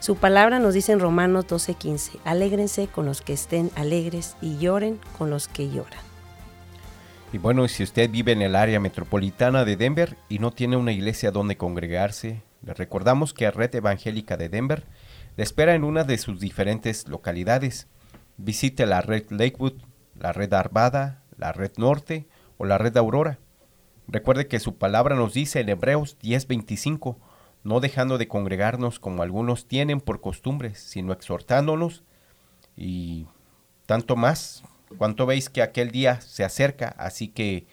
Su 0.00 0.16
palabra 0.16 0.58
nos 0.58 0.74
dice 0.74 0.92
en 0.92 1.00
Romanos 1.00 1.46
12:15, 1.46 2.18
alégrense 2.24 2.88
con 2.88 3.06
los 3.06 3.22
que 3.22 3.32
estén 3.32 3.70
alegres 3.74 4.36
y 4.42 4.58
lloren 4.58 5.00
con 5.16 5.30
los 5.30 5.48
que 5.48 5.70
lloran. 5.70 6.00
Y 7.32 7.38
bueno, 7.38 7.66
si 7.68 7.82
usted 7.82 8.10
vive 8.10 8.32
en 8.32 8.42
el 8.42 8.54
área 8.54 8.78
metropolitana 8.78 9.64
de 9.64 9.76
Denver 9.76 10.18
y 10.28 10.38
no 10.38 10.50
tiene 10.50 10.76
una 10.76 10.92
iglesia 10.92 11.30
donde 11.30 11.56
congregarse, 11.56 12.42
le 12.62 12.74
recordamos 12.74 13.32
que 13.32 13.50
Red 13.50 13.74
Evangélica 13.74 14.36
de 14.36 14.50
Denver 14.50 14.84
le 15.36 15.42
espera 15.42 15.74
en 15.74 15.84
una 15.84 16.04
de 16.04 16.18
sus 16.18 16.38
diferentes 16.38 17.08
localidades. 17.08 17.88
Visite 18.36 18.84
la 18.84 19.00
Red 19.00 19.30
Lakewood, 19.30 19.80
la 20.18 20.32
Red 20.32 20.52
Arvada, 20.52 21.22
la 21.38 21.52
Red 21.52 21.72
Norte 21.78 22.26
o 22.62 22.64
la 22.64 22.78
red 22.78 22.96
Aurora. 22.96 23.40
Recuerde 24.06 24.46
que 24.46 24.60
su 24.60 24.76
palabra 24.76 25.16
nos 25.16 25.34
dice 25.34 25.58
en 25.58 25.68
Hebreos 25.68 26.16
10:25, 26.22 27.16
no 27.64 27.80
dejando 27.80 28.18
de 28.18 28.28
congregarnos 28.28 29.00
como 29.00 29.24
algunos 29.24 29.66
tienen 29.66 30.00
por 30.00 30.20
costumbre, 30.20 30.76
sino 30.76 31.12
exhortándonos 31.12 32.04
y 32.76 33.26
tanto 33.86 34.14
más, 34.14 34.62
cuanto 34.96 35.26
veis 35.26 35.50
que 35.50 35.60
aquel 35.60 35.90
día 35.90 36.20
se 36.20 36.44
acerca, 36.44 36.94
así 36.98 37.26
que 37.26 37.66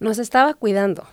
Nos 0.00 0.18
estaba 0.18 0.54
cuidando. 0.54 1.06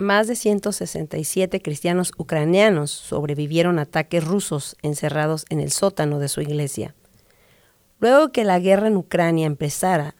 Más 0.00 0.26
de 0.26 0.34
167 0.34 1.60
cristianos 1.62 2.12
ucranianos 2.16 2.90
sobrevivieron 2.90 3.78
a 3.78 3.82
ataques 3.82 4.24
rusos 4.24 4.76
encerrados 4.82 5.44
en 5.50 5.60
el 5.60 5.70
sótano 5.70 6.18
de 6.18 6.28
su 6.28 6.40
iglesia. 6.40 6.94
Luego 8.00 8.32
que 8.32 8.44
la 8.44 8.58
guerra 8.58 8.88
en 8.88 8.96
Ucrania 8.96 9.46
empezara, 9.46 10.14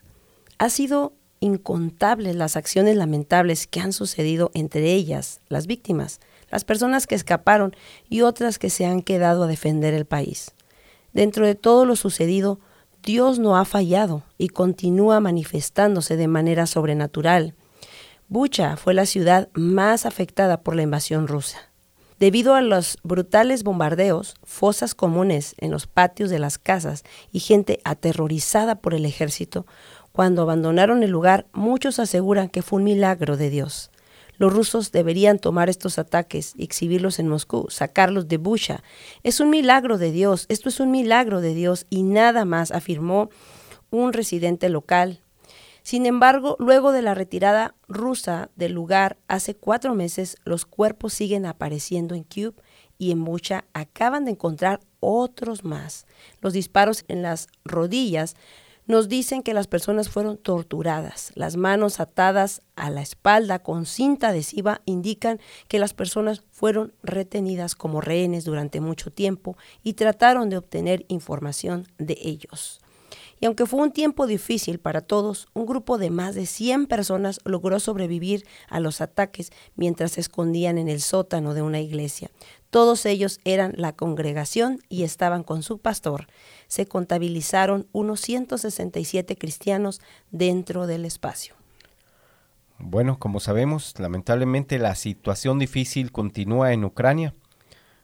ha 0.59 0.69
sido 0.69 1.15
incontables 1.41 2.37
las 2.37 2.57
acciones 2.57 2.97
lamentables 2.97 3.67
que 3.67 3.81
han 3.81 3.95
sucedido 3.95 4.51
entre 4.53 4.93
ellas, 4.93 5.41
las 5.49 5.67
víctimas, 5.67 6.21
las 6.51 6.65
personas 6.65 7.07
que 7.07 7.15
escaparon 7.15 7.75
y 8.09 8.21
otras 8.21 8.59
que 8.59 8.69
se 8.69 8.85
han 8.85 9.01
quedado 9.01 9.45
a 9.45 9.47
defender 9.47 9.95
el 9.95 10.05
país. 10.05 10.53
Dentro 11.15 11.47
de 11.47 11.55
todo 11.55 11.87
lo 11.87 11.97
sucedido, 11.97 12.61
Dios 13.03 13.39
no 13.39 13.57
ha 13.57 13.65
fallado 13.65 14.25
y 14.37 14.49
continúa 14.49 15.21
manifestándose 15.21 16.19
de 16.19 16.29
manera 16.29 16.67
sobrenatural. 16.67 17.55
Bucha 18.31 18.77
fue 18.77 18.95
la 18.95 19.07
ciudad 19.07 19.49
más 19.55 20.07
afectada 20.07 20.61
por 20.61 20.77
la 20.77 20.83
invasión 20.83 21.27
rusa. 21.27 21.59
Debido 22.21 22.55
a 22.55 22.61
los 22.61 22.97
brutales 23.03 23.65
bombardeos, 23.65 24.37
fosas 24.45 24.95
comunes 24.95 25.57
en 25.59 25.73
los 25.73 25.89
patios 25.89 26.31
de 26.31 26.39
las 26.39 26.57
casas 26.57 27.03
y 27.33 27.41
gente 27.41 27.81
aterrorizada 27.83 28.77
por 28.77 28.95
el 28.95 29.05
ejército, 29.05 29.67
cuando 30.13 30.43
abandonaron 30.43 31.03
el 31.03 31.11
lugar, 31.11 31.49
muchos 31.53 31.99
aseguran 31.99 32.49
que 32.49 32.63
fue 32.63 32.79
un 32.79 32.85
milagro 32.85 33.37
de 33.37 33.51
Dios. 33.51 33.91
Los 34.39 34.53
rusos 34.53 34.93
deberían 34.93 35.41
tomar 35.41 35.69
estos 35.69 35.99
ataques 35.99 36.55
exhibirlos 36.57 37.19
en 37.19 37.27
Moscú, 37.27 37.67
sacarlos 37.69 38.29
de 38.29 38.37
Busha. 38.37 38.85
Es 39.25 39.41
un 39.41 39.51
milagro 39.51 39.99
de 39.99 40.13
Dios, 40.13 40.47
esto 40.49 40.69
es 40.69 40.79
un 40.79 40.93
milagro 40.93 41.41
de 41.41 41.53
Dios 41.53 41.85
y 41.91 42.05
nada 42.05 42.45
más, 42.45 42.71
afirmó 42.71 43.29
un 43.91 44.13
residente 44.13 44.69
local. 44.69 45.21
Sin 45.83 46.07
embargo, 46.07 46.57
luego 46.59 46.93
de 46.93 47.03
la 47.03 47.15
retirada 47.15 47.75
rusa 47.89 48.51
del 48.57 48.73
lugar 48.73 49.17
hace 49.29 49.55
cuatro 49.55 49.95
meses, 49.95 50.37
los 50.45 50.67
cuerpos 50.67 51.13
siguen 51.13 51.47
apareciendo 51.47 52.15
en 52.15 52.25
Kyiv 52.25 52.55
y 52.99 53.13
en 53.13 53.25
Bucha 53.25 53.65
acaban 53.73 54.25
de 54.25 54.33
encontrar 54.33 54.81
otros 55.01 55.65
más. 55.65 56.07
Los 56.41 56.53
disparos 56.53 57.05
en 57.09 57.23
las 57.23 57.49
rodillas 57.65 58.37
nos 58.87 59.09
dicen 59.09 59.43
que 59.43 59.55
las 59.55 59.69
personas 59.69 60.09
fueron 60.09 60.37
torturadas. 60.37 61.33
Las 61.35 61.57
manos 61.57 62.01
atadas 62.01 62.61
a 62.77 62.91
la 62.91 63.03
espalda 63.03 63.61
con 63.61 63.87
cinta 63.87 64.29
adhesiva 64.29 64.83
indican 64.85 65.41
que 65.69 65.79
las 65.79 65.95
personas 65.95 66.43
fueron 66.51 66.93
retenidas 67.03 67.75
como 67.75 68.01
rehenes 68.01 68.45
durante 68.45 68.81
mucho 68.81 69.13
tiempo 69.13 69.57
y 69.83 69.95
trataron 69.95 70.51
de 70.51 70.57
obtener 70.57 71.07
información 71.09 71.87
de 71.99 72.19
ellos. 72.21 72.81
Y 73.41 73.47
aunque 73.47 73.65
fue 73.65 73.81
un 73.81 73.91
tiempo 73.91 74.27
difícil 74.27 74.79
para 74.79 75.01
todos, 75.01 75.49
un 75.55 75.65
grupo 75.65 75.97
de 75.97 76.11
más 76.11 76.35
de 76.35 76.45
100 76.45 76.87
personas 76.87 77.41
logró 77.45 77.81
sobrevivir 77.81 78.47
a 78.69 78.81
los 78.81 79.01
ataques 79.01 79.51
mientras 79.77 80.13
se 80.13 80.21
escondían 80.21 80.77
en 80.77 80.89
el 80.89 81.01
sótano 81.01 81.55
de 81.55 81.63
una 81.63 81.81
iglesia. 81.81 82.31
Todos 82.69 83.07
ellos 83.07 83.41
eran 83.45 83.73
la 83.77 83.95
congregación 83.95 84.81
y 84.91 85.05
estaban 85.05 85.43
con 85.43 85.63
su 85.63 85.79
pastor. 85.79 86.27
Se 86.69 86.87
contabilizaron 86.87 87.89
unos 87.93 88.21
167 88.21 89.37
cristianos 89.37 90.03
dentro 90.31 90.87
del 90.87 91.07
espacio. 91.07 91.55
Bueno, 92.79 93.19
como 93.19 93.41
sabemos, 93.41 93.95
lamentablemente 93.99 94.79
la 94.79 94.95
situación 94.95 95.59
difícil 95.59 96.13
continúa 96.13 96.73
en 96.73 96.85
Ucrania. 96.85 97.35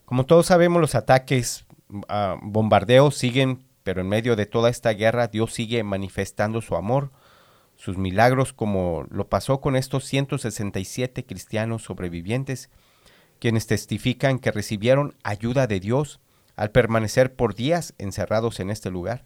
Como 0.07 0.25
todos 0.25 0.46
sabemos, 0.46 0.81
los 0.81 0.94
ataques, 0.94 1.66
uh, 1.88 2.38
bombardeos 2.42 3.16
siguen 3.16 3.65
pero 3.87 4.01
en 4.01 4.09
medio 4.09 4.35
de 4.35 4.46
toda 4.46 4.68
esta 4.68 4.90
guerra 4.94 5.29
Dios 5.29 5.55
sigue 5.55 5.85
manifestando 5.85 6.61
su 6.61 6.75
amor, 6.75 7.12
sus 7.77 7.96
milagros 7.96 8.53
como 8.53 9.07
lo 9.11 9.29
pasó 9.29 9.61
con 9.61 9.77
estos 9.77 10.05
167 10.07 11.25
cristianos 11.25 11.85
sobrevivientes, 11.85 12.68
quienes 13.38 13.68
testifican 13.68 14.40
que 14.40 14.51
recibieron 14.51 15.14
ayuda 15.22 15.68
de 15.68 15.79
Dios 15.79 16.18
al 16.57 16.72
permanecer 16.72 17.37
por 17.37 17.55
días 17.55 17.94
encerrados 17.99 18.59
en 18.59 18.70
este 18.70 18.90
lugar, 18.90 19.25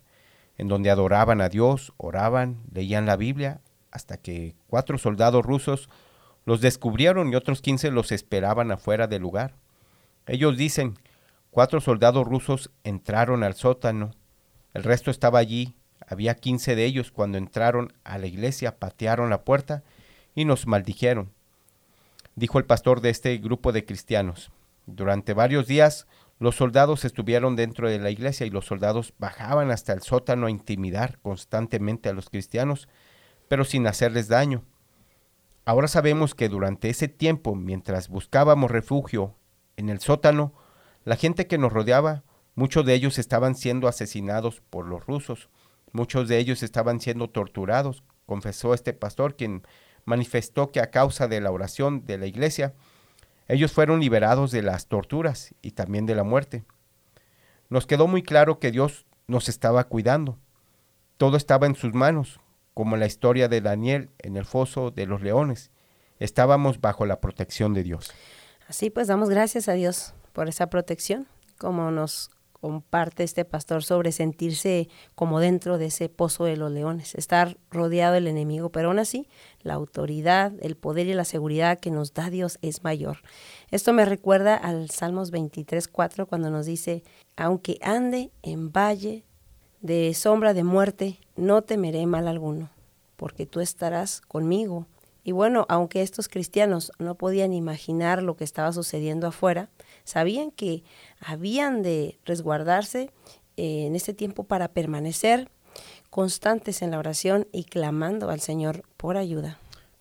en 0.58 0.68
donde 0.68 0.90
adoraban 0.90 1.40
a 1.40 1.48
Dios, 1.48 1.94
oraban, 1.96 2.60
leían 2.70 3.06
la 3.06 3.16
Biblia, 3.16 3.62
hasta 3.90 4.18
que 4.18 4.56
cuatro 4.66 4.98
soldados 4.98 5.42
rusos 5.42 5.88
los 6.44 6.60
descubrieron 6.60 7.32
y 7.32 7.34
otros 7.34 7.62
quince 7.62 7.90
los 7.90 8.12
esperaban 8.12 8.70
afuera 8.72 9.06
del 9.06 9.22
lugar. 9.22 9.54
Ellos 10.26 10.58
dicen, 10.58 10.98
cuatro 11.50 11.80
soldados 11.80 12.26
rusos 12.26 12.70
entraron 12.84 13.42
al 13.42 13.54
sótano 13.54 14.19
el 14.74 14.82
resto 14.82 15.10
estaba 15.10 15.38
allí. 15.38 15.76
Había 16.06 16.34
quince 16.34 16.74
de 16.74 16.84
ellos 16.84 17.10
cuando 17.10 17.38
entraron 17.38 17.92
a 18.04 18.18
la 18.18 18.26
iglesia, 18.26 18.78
patearon 18.78 19.30
la 19.30 19.42
puerta 19.42 19.82
y 20.34 20.44
nos 20.44 20.66
maldijeron. 20.66 21.30
Dijo 22.36 22.58
el 22.58 22.64
pastor 22.64 23.00
de 23.00 23.10
este 23.10 23.36
grupo 23.38 23.72
de 23.72 23.84
cristianos. 23.84 24.50
Durante 24.86 25.34
varios 25.34 25.66
días 25.66 26.06
los 26.38 26.56
soldados 26.56 27.04
estuvieron 27.04 27.54
dentro 27.54 27.88
de 27.88 27.98
la 27.98 28.10
iglesia 28.10 28.46
y 28.46 28.50
los 28.50 28.64
soldados 28.64 29.12
bajaban 29.18 29.70
hasta 29.70 29.92
el 29.92 30.00
sótano 30.00 30.46
a 30.46 30.50
intimidar 30.50 31.18
constantemente 31.18 32.08
a 32.08 32.14
los 32.14 32.30
cristianos, 32.30 32.88
pero 33.46 33.64
sin 33.64 33.86
hacerles 33.86 34.28
daño. 34.28 34.64
Ahora 35.66 35.86
sabemos 35.86 36.34
que 36.34 36.48
durante 36.48 36.88
ese 36.88 37.08
tiempo, 37.08 37.54
mientras 37.54 38.08
buscábamos 38.08 38.70
refugio 38.70 39.36
en 39.76 39.90
el 39.90 40.00
sótano, 40.00 40.54
la 41.04 41.16
gente 41.16 41.46
que 41.46 41.58
nos 41.58 41.72
rodeaba 41.72 42.24
Muchos 42.60 42.84
de 42.84 42.92
ellos 42.92 43.18
estaban 43.18 43.54
siendo 43.54 43.88
asesinados 43.88 44.60
por 44.68 44.84
los 44.84 45.06
rusos, 45.06 45.48
muchos 45.92 46.28
de 46.28 46.36
ellos 46.36 46.62
estaban 46.62 47.00
siendo 47.00 47.30
torturados, 47.30 48.04
confesó 48.26 48.74
este 48.74 48.92
pastor, 48.92 49.34
quien 49.34 49.62
manifestó 50.04 50.70
que 50.70 50.80
a 50.80 50.90
causa 50.90 51.26
de 51.26 51.40
la 51.40 51.52
oración 51.52 52.04
de 52.04 52.18
la 52.18 52.26
iglesia, 52.26 52.74
ellos 53.48 53.72
fueron 53.72 54.00
liberados 54.00 54.50
de 54.50 54.60
las 54.60 54.88
torturas 54.88 55.54
y 55.62 55.70
también 55.70 56.04
de 56.04 56.14
la 56.14 56.22
muerte. 56.22 56.64
Nos 57.70 57.86
quedó 57.86 58.06
muy 58.06 58.22
claro 58.22 58.58
que 58.58 58.70
Dios 58.70 59.06
nos 59.26 59.48
estaba 59.48 59.84
cuidando. 59.84 60.36
Todo 61.16 61.38
estaba 61.38 61.66
en 61.66 61.76
sus 61.76 61.94
manos, 61.94 62.40
como 62.74 62.98
la 62.98 63.06
historia 63.06 63.48
de 63.48 63.62
Daniel 63.62 64.10
en 64.18 64.36
el 64.36 64.44
foso 64.44 64.90
de 64.90 65.06
los 65.06 65.22
leones. 65.22 65.70
Estábamos 66.18 66.78
bajo 66.78 67.06
la 67.06 67.22
protección 67.22 67.72
de 67.72 67.84
Dios. 67.84 68.12
Así 68.68 68.90
pues, 68.90 69.08
damos 69.08 69.30
gracias 69.30 69.66
a 69.66 69.72
Dios 69.72 70.12
por 70.34 70.50
esa 70.50 70.68
protección, 70.68 71.26
como 71.56 71.90
nos 71.90 72.30
comparte 72.60 73.24
este 73.24 73.44
pastor 73.44 73.82
sobre 73.82 74.12
sentirse 74.12 74.88
como 75.14 75.40
dentro 75.40 75.78
de 75.78 75.86
ese 75.86 76.08
pozo 76.08 76.44
de 76.44 76.56
los 76.56 76.70
leones, 76.70 77.14
estar 77.14 77.56
rodeado 77.70 78.14
del 78.14 78.26
enemigo, 78.26 78.70
pero 78.70 78.88
aún 78.88 78.98
así 78.98 79.28
la 79.62 79.74
autoridad, 79.74 80.52
el 80.60 80.76
poder 80.76 81.06
y 81.06 81.14
la 81.14 81.24
seguridad 81.24 81.78
que 81.78 81.90
nos 81.90 82.12
da 82.14 82.30
Dios 82.30 82.58
es 82.62 82.84
mayor. 82.84 83.18
Esto 83.70 83.92
me 83.92 84.04
recuerda 84.04 84.56
al 84.56 84.90
Salmos 84.90 85.30
23, 85.30 85.88
4, 85.88 86.26
cuando 86.26 86.50
nos 86.50 86.66
dice, 86.66 87.02
aunque 87.36 87.78
ande 87.82 88.30
en 88.42 88.70
valle 88.70 89.24
de 89.80 90.12
sombra 90.14 90.52
de 90.52 90.64
muerte, 90.64 91.18
no 91.36 91.62
temeré 91.62 92.04
mal 92.06 92.28
alguno, 92.28 92.70
porque 93.16 93.46
tú 93.46 93.60
estarás 93.60 94.20
conmigo. 94.20 94.86
Y 95.22 95.32
bueno, 95.32 95.66
aunque 95.68 96.02
estos 96.02 96.28
cristianos 96.28 96.92
no 96.98 97.14
podían 97.14 97.52
imaginar 97.52 98.22
lo 98.22 98.36
que 98.36 98.44
estaba 98.44 98.72
sucediendo 98.72 99.26
afuera, 99.26 99.68
sabían 100.10 100.50
que 100.50 100.82
habían 101.20 101.82
de 101.82 102.18
resguardarse 102.24 103.10
eh, 103.56 103.86
en 103.86 103.94
este 103.94 104.12
tiempo 104.12 104.44
para 104.44 104.68
permanecer 104.68 105.48
constantes 106.10 106.82
en 106.82 106.90
la 106.90 106.98
oración 106.98 107.46
y 107.52 107.64
clamando 107.64 108.30
al 108.30 108.40
Señor 108.40 108.82
por 108.96 109.16
ayuda. 109.16 109.58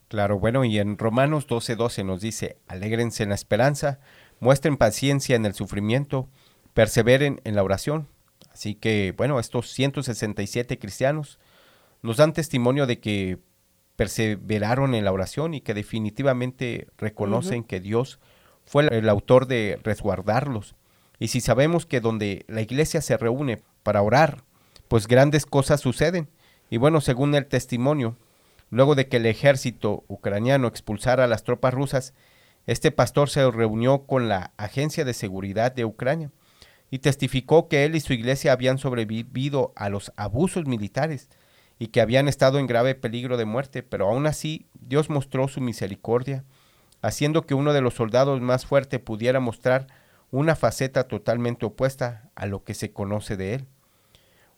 Claro, 0.08 0.39
bueno, 0.39 0.65
y 0.65 0.80
en 0.80 0.98
Romanos 0.98 1.48
12:12 1.48 1.76
12 1.76 2.04
nos 2.04 2.22
dice, 2.22 2.58
alégrense 2.67 3.22
en 3.22 3.30
la 3.30 3.36
esperanza, 3.36 4.00
muestren 4.39 4.78
paciencia 4.78 5.36
en 5.36 5.45
el 5.45 5.54
sufrimiento, 5.54 6.28
perseveren 6.74 7.39
en 7.43 7.56
la 7.56 7.63
oración. 7.63 8.08
Así 8.52 8.74
que, 8.74 9.13
bueno, 9.15 9.39
estos 9.39 9.69
167 9.72 10.80
cristianos 10.80 11.38
nos 12.02 12.17
dan 12.17 12.34
testimonio 12.34 12.88
de 12.88 13.00
que 13.00 13.38
perseveraron 13.95 14.95
en 14.95 15.06
la 15.06 15.12
oración 15.12 15.54
y 15.54 15.62
que 15.62 15.76
definitivamente 15.76 16.88
reconocen 16.98 17.63
que 17.63 17.80
Dios 17.80 18.19
fue 18.69 18.88
el 18.95 19.10
autor 19.10 19.47
de 19.47 19.79
resguardarlos. 19.84 20.75
Y 21.17 21.29
si 21.29 21.41
sabemos 21.41 21.88
que 21.88 22.01
donde 22.01 22.45
la 22.47 22.62
iglesia 22.62 23.01
se 23.01 23.17
reúne 23.17 23.63
para 23.82 24.03
orar, 24.03 24.43
pues 24.88 25.08
grandes 25.08 25.47
cosas 25.47 25.82
suceden. 25.82 26.29
Y 26.69 26.77
bueno, 26.77 27.01
según 27.01 27.34
el 27.34 27.47
testimonio, 27.47 28.15
luego 28.69 28.93
de 28.93 29.08
que 29.08 29.17
el 29.17 29.25
ejército 29.25 30.03
ucraniano 30.08 30.67
expulsara 30.67 31.23
a 31.23 31.27
las 31.27 31.43
tropas 31.43 31.73
rusas, 31.73 32.13
este 32.67 32.91
pastor 32.91 33.32
se 33.32 33.49
reunió 33.49 34.05
con 34.05 34.29
la 34.29 34.53
Agencia 34.58 35.03
de 35.03 35.15
Seguridad 35.15 35.71
de 35.71 35.86
Ucrania 35.86 36.29
y 36.91 36.99
testificó 36.99 37.69
que 37.69 37.86
él 37.86 37.95
y 37.95 38.01
su 38.01 38.13
iglesia 38.13 38.51
habían 38.51 38.77
sobrevivido 38.77 39.73
a 39.75 39.89
los 39.89 40.13
abusos 40.15 40.67
militares 40.67 41.27
y 41.79 41.88
que 41.88 42.01
habían 42.01 42.27
estado 42.27 42.60
en 42.60 42.67
grave 42.67 42.93
peligro 42.93 43.36
de 43.36 43.45
muerte, 43.45 43.82
pero 43.82 44.10
aún 44.10 44.27
así 44.27 44.67
Dios 44.79 45.10
mostró 45.10 45.47
su 45.47 45.60
misericordia 45.60 46.45
haciendo 47.02 47.46
que 47.46 47.54
uno 47.54 47.74
de 47.74 47.82
los 47.82 47.94
soldados 47.94 48.42
más 48.42 48.66
fuertes 48.66 49.00
pudiera 49.00 49.40
mostrar 49.40 49.88
una 50.32 50.56
faceta 50.56 51.08
totalmente 51.08 51.66
opuesta 51.66 52.30
a 52.36 52.46
lo 52.46 52.64
que 52.64 52.74
se 52.74 52.92
conoce 52.92 53.38
de 53.38 53.56
él. 53.56 53.68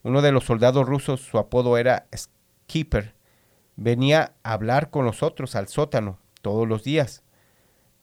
Uno 0.04 0.22
de 0.22 0.32
los 0.32 0.46
soldados 0.46 0.88
rusos, 0.88 1.22
su 1.22 1.38
apodo 1.38 1.78
era 1.78 2.08
Skipper, 2.16 3.14
venía 3.76 4.34
a 4.44 4.54
hablar 4.54 4.90
con 4.90 5.06
nosotros 5.06 5.56
al 5.56 5.68
sótano 5.68 6.20
todos 6.42 6.68
los 6.68 6.84
días. 6.84 7.24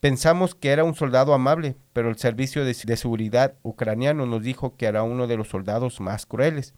Pensamos 0.00 0.54
que 0.54 0.70
era 0.70 0.84
un 0.84 0.94
soldado 0.94 1.34
amable, 1.34 1.76
pero 1.92 2.08
el 2.08 2.16
servicio 2.16 2.64
de, 2.64 2.72
de 2.72 2.96
seguridad 2.96 3.54
ucraniano 3.62 4.26
nos 4.26 4.42
dijo 4.42 4.76
que 4.76 4.86
era 4.86 5.02
uno 5.02 5.26
de 5.26 5.36
los 5.36 5.48
soldados 5.48 6.00
más 6.00 6.24
crueles 6.24 6.74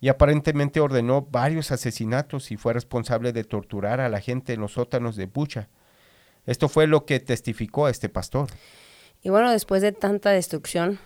y 0.00 0.08
aparentemente 0.08 0.80
ordenó 0.80 1.22
varios 1.22 1.72
asesinatos 1.72 2.50
y 2.50 2.58
fue 2.58 2.74
responsable 2.74 3.32
de 3.32 3.44
torturar 3.44 4.00
a 4.00 4.10
la 4.10 4.20
gente 4.20 4.52
en 4.52 4.60
los 4.60 4.72
sótanos 4.72 5.16
de 5.16 5.24
Bucha. 5.24 5.70
Esto 6.46 6.68
fue 6.68 6.86
lo 6.86 7.06
que 7.06 7.20
testificó 7.20 7.88
este 7.88 8.08
pastor. 8.08 8.48
Y 9.22 9.30
bueno, 9.30 9.50
después 9.50 9.80
de 9.82 9.92
tanta 9.92 10.30
destrucción, 10.30 10.98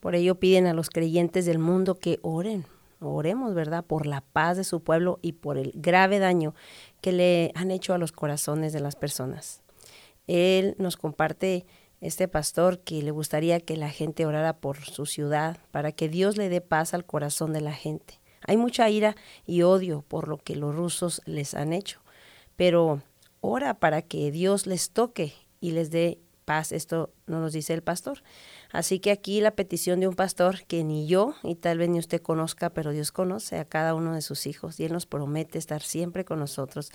por 0.00 0.14
ello 0.14 0.36
piden 0.36 0.66
a 0.66 0.74
los 0.74 0.88
creyentes 0.88 1.44
del 1.46 1.58
mundo 1.58 1.98
que 1.98 2.18
oren, 2.22 2.64
oremos, 3.00 3.54
¿verdad?, 3.54 3.84
por 3.84 4.06
la 4.06 4.22
paz 4.22 4.56
de 4.56 4.64
su 4.64 4.82
pueblo 4.82 5.18
y 5.20 5.32
por 5.32 5.58
el 5.58 5.72
grave 5.74 6.18
daño 6.18 6.54
que 7.00 7.12
le 7.12 7.52
han 7.54 7.70
hecho 7.70 7.92
a 7.92 7.98
los 7.98 8.12
corazones 8.12 8.72
de 8.72 8.80
las 8.80 8.96
personas. 8.96 9.60
Él 10.26 10.74
nos 10.78 10.96
comparte 10.96 11.66
este 12.00 12.28
pastor 12.28 12.80
que 12.80 13.02
le 13.02 13.10
gustaría 13.10 13.60
que 13.60 13.76
la 13.76 13.90
gente 13.90 14.26
orara 14.26 14.58
por 14.58 14.78
su 14.78 15.06
ciudad, 15.06 15.58
para 15.70 15.92
que 15.92 16.08
Dios 16.08 16.36
le 16.36 16.48
dé 16.48 16.60
paz 16.60 16.94
al 16.94 17.04
corazón 17.04 17.52
de 17.52 17.60
la 17.60 17.72
gente. 17.72 18.20
Hay 18.46 18.56
mucha 18.56 18.88
ira 18.88 19.16
y 19.44 19.62
odio 19.62 20.02
por 20.06 20.28
lo 20.28 20.38
que 20.38 20.56
los 20.56 20.74
rusos 20.74 21.22
les 21.26 21.54
han 21.54 21.72
hecho, 21.72 22.00
pero 22.54 23.02
para 23.78 24.02
que 24.02 24.30
Dios 24.30 24.66
les 24.66 24.90
toque 24.90 25.32
y 25.60 25.70
les 25.70 25.90
dé 25.90 26.18
paz. 26.44 26.72
Esto 26.72 27.10
no 27.26 27.40
nos 27.40 27.52
dice 27.52 27.74
el 27.74 27.82
pastor. 27.82 28.22
Así 28.72 28.98
que 28.98 29.10
aquí 29.10 29.40
la 29.40 29.52
petición 29.52 30.00
de 30.00 30.08
un 30.08 30.14
pastor 30.14 30.64
que 30.66 30.84
ni 30.84 31.06
yo 31.06 31.34
y 31.42 31.54
tal 31.54 31.78
vez 31.78 31.88
ni 31.88 31.98
usted 31.98 32.20
conozca, 32.20 32.70
pero 32.70 32.90
Dios 32.90 33.12
conoce 33.12 33.58
a 33.58 33.64
cada 33.64 33.94
uno 33.94 34.14
de 34.14 34.22
sus 34.22 34.46
hijos 34.46 34.80
y 34.80 34.84
Él 34.84 34.92
nos 34.92 35.06
promete 35.06 35.58
estar 35.58 35.82
siempre 35.82 36.24
con 36.24 36.38
nosotros. 36.40 36.90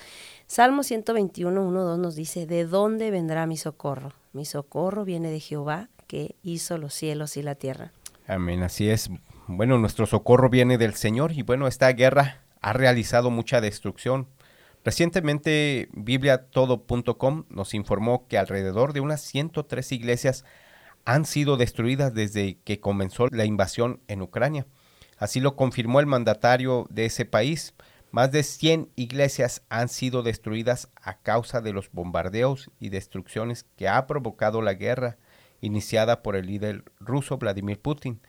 Salmo 0.48 0.84
121, 0.84 1.64
1, 1.64 1.84
2 1.84 2.00
nos 2.00 2.16
dice, 2.16 2.46
¿de 2.46 2.66
dónde 2.66 3.12
vendrá 3.12 3.46
mi 3.46 3.58
socorro? 3.58 4.14
Mi 4.34 4.46
socorro 4.46 5.06
viene 5.06 5.32
de 5.32 5.40
Jehová 5.40 5.90
que 6.08 6.36
hizo 6.44 6.78
los 6.78 6.94
cielos 6.94 7.38
y 7.38 7.44
la 7.44 7.56
tierra. 7.56 7.94
Amén, 8.28 8.64
así 8.64 8.90
es. 8.90 9.10
Bueno, 9.48 9.78
nuestro 9.78 10.06
socorro 10.06 10.50
viene 10.50 10.78
del 10.78 10.96
Señor 10.96 11.32
y 11.32 11.44
bueno, 11.44 11.68
esta 11.68 11.92
guerra 11.94 12.44
ha 12.62 12.74
realizado 12.74 13.30
mucha 13.30 13.60
destrucción. 13.62 14.28
Recientemente 14.84 15.90
bibliatodo.com 15.94 17.46
nos 17.50 17.74
informó 17.74 18.28
que 18.28 18.38
alrededor 18.38 18.94
de 18.94 19.00
unas 19.00 19.22
103 19.22 19.92
iglesias 19.92 20.44
han 21.06 21.26
sido 21.26 21.58
destruidas 21.58 22.14
desde 22.14 22.58
que 22.64 22.80
comenzó 22.80 23.28
la 23.28 23.46
invasión 23.46 24.02
en 24.08 24.22
Ucrania. 24.22 24.66
Así 25.18 25.40
lo 25.40 25.56
confirmó 25.56 26.00
el 26.00 26.08
mandatario 26.08 26.88
de 26.90 27.06
ese 27.06 27.26
país. 27.26 27.76
Más 28.12 28.32
de 28.32 28.42
100 28.44 28.90
iglesias 28.96 29.64
han 29.70 29.88
sido 29.88 30.24
destruidas 30.24 30.90
a 30.96 31.20
causa 31.20 31.62
de 31.62 31.74
los 31.74 31.92
bombardeos 31.92 32.72
y 32.80 32.90
destrucciones 32.90 33.66
que 33.78 33.88
ha 33.88 34.08
provocado 34.08 34.62
la 34.64 34.74
guerra 34.74 35.18
iniciada 35.62 36.24
por 36.24 36.36
el 36.36 36.48
líder 36.48 36.84
ruso 37.00 37.38
Vladimir 37.38 37.80
Putin. 37.80 38.20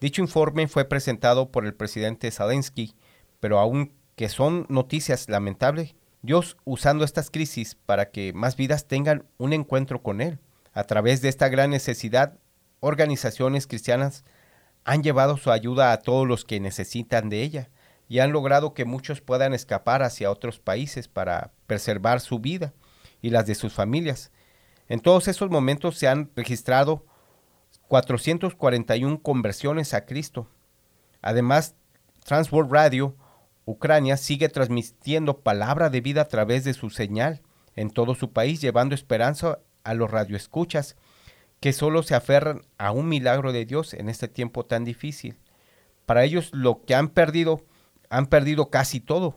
Dicho 0.00 0.20
informe 0.20 0.68
fue 0.68 0.84
presentado 0.84 1.50
por 1.50 1.64
el 1.64 1.74
presidente 1.74 2.30
Zelensky, 2.30 2.94
pero 3.40 3.58
aunque 4.18 4.34
son 4.34 4.66
noticias 4.68 5.28
lamentables, 5.28 5.94
Dios 6.22 6.56
usando 6.64 7.04
estas 7.04 7.30
crisis 7.30 7.76
para 7.76 8.10
que 8.10 8.32
más 8.32 8.56
vidas 8.56 8.88
tengan 8.88 9.24
un 9.36 9.52
encuentro 9.52 10.02
con 10.02 10.20
Él. 10.20 10.40
A 10.72 10.82
través 10.82 11.22
de 11.22 11.28
esta 11.28 11.48
gran 11.48 11.70
necesidad, 11.70 12.36
organizaciones 12.80 13.68
cristianas 13.68 14.24
han 14.84 15.04
llevado 15.04 15.36
su 15.36 15.52
ayuda 15.52 15.92
a 15.92 15.98
todos 15.98 16.26
los 16.26 16.44
que 16.44 16.58
necesitan 16.58 17.28
de 17.28 17.44
ella 17.44 17.70
y 18.08 18.18
han 18.18 18.32
logrado 18.32 18.74
que 18.74 18.84
muchos 18.84 19.20
puedan 19.20 19.54
escapar 19.54 20.02
hacia 20.02 20.32
otros 20.32 20.58
países 20.58 21.06
para 21.06 21.52
preservar 21.68 22.20
su 22.20 22.40
vida 22.40 22.74
y 23.22 23.30
las 23.30 23.46
de 23.46 23.54
sus 23.54 23.72
familias. 23.72 24.32
En 24.88 24.98
todos 24.98 25.28
esos 25.28 25.48
momentos 25.48 25.96
se 25.96 26.08
han 26.08 26.28
registrado 26.34 27.06
441 27.86 29.22
conversiones 29.22 29.94
a 29.94 30.06
Cristo. 30.06 30.48
Además, 31.22 31.76
Transworld 32.24 32.72
Radio 32.72 33.14
Ucrania 33.68 34.16
sigue 34.16 34.48
transmitiendo 34.48 35.40
palabra 35.40 35.90
de 35.90 36.00
vida 36.00 36.22
a 36.22 36.28
través 36.28 36.64
de 36.64 36.72
su 36.72 36.88
señal 36.88 37.42
en 37.76 37.90
todo 37.90 38.14
su 38.14 38.32
país, 38.32 38.62
llevando 38.62 38.94
esperanza 38.94 39.58
a 39.84 39.92
los 39.92 40.10
radioescuchas 40.10 40.96
que 41.60 41.74
solo 41.74 42.02
se 42.02 42.14
aferran 42.14 42.62
a 42.78 42.92
un 42.92 43.10
milagro 43.10 43.52
de 43.52 43.66
Dios 43.66 43.92
en 43.92 44.08
este 44.08 44.26
tiempo 44.26 44.64
tan 44.64 44.86
difícil. 44.86 45.36
Para 46.06 46.24
ellos 46.24 46.48
lo 46.54 46.82
que 46.86 46.94
han 46.94 47.08
perdido, 47.08 47.62
han 48.08 48.28
perdido 48.28 48.70
casi 48.70 49.00
todo. 49.00 49.34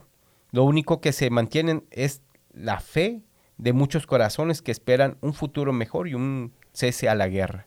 Lo 0.50 0.64
único 0.64 1.02
que 1.02 1.12
se 1.12 1.28
mantienen 1.28 1.84
es 1.90 2.22
la 2.54 2.80
fe 2.80 3.20
de 3.58 3.74
muchos 3.74 4.06
corazones 4.06 4.62
que 4.62 4.72
esperan 4.72 5.18
un 5.20 5.34
futuro 5.34 5.74
mejor 5.74 6.08
y 6.08 6.14
un 6.14 6.54
cese 6.72 7.10
a 7.10 7.14
la 7.14 7.28
guerra. 7.28 7.66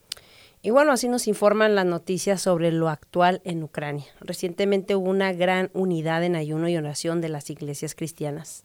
Y 0.66 0.72
bueno, 0.72 0.94
así 0.94 1.08
nos 1.08 1.28
informan 1.28 1.76
las 1.76 1.86
noticias 1.86 2.42
sobre 2.42 2.72
lo 2.72 2.90
actual 2.90 3.40
en 3.44 3.62
Ucrania. 3.62 4.08
Recientemente 4.20 4.96
hubo 4.96 5.12
una 5.12 5.32
gran 5.32 5.70
unidad 5.74 6.24
en 6.24 6.36
ayuno 6.36 6.68
y 6.68 6.76
oración 6.76 7.22
de 7.22 7.30
las 7.30 7.52
iglesias 7.52 7.94
cristianas. 7.94 8.64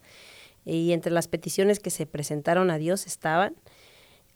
Y 0.65 0.93
entre 0.93 1.13
las 1.13 1.29
peticiones 1.29 1.79
que 1.79 1.91
se 1.91 2.07
presentaron 2.07 2.71
a 2.71 2.79
Dios 2.79 3.07
estaban 3.07 3.55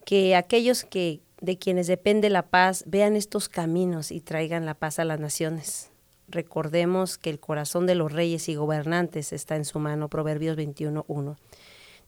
que 0.04 0.36
aquellos 0.36 0.84
que 0.84 1.22
de 1.40 1.56
quienes 1.56 1.86
depende 1.86 2.28
la 2.28 2.42
paz 2.42 2.84
vean 2.86 3.16
estos 3.16 3.48
caminos 3.48 4.10
y 4.10 4.20
traigan 4.20 4.66
la 4.66 4.74
paz 4.74 4.98
a 4.98 5.06
las 5.06 5.18
naciones. 5.18 5.90
Recordemos 6.28 7.16
que 7.16 7.30
el 7.30 7.40
corazón 7.40 7.86
de 7.86 7.94
los 7.94 8.12
reyes 8.12 8.46
y 8.50 8.56
gobernantes 8.56 9.32
está 9.32 9.56
en 9.56 9.64
su 9.64 9.78
mano, 9.78 10.10
Proverbios 10.10 10.58
21.1. 10.58 11.38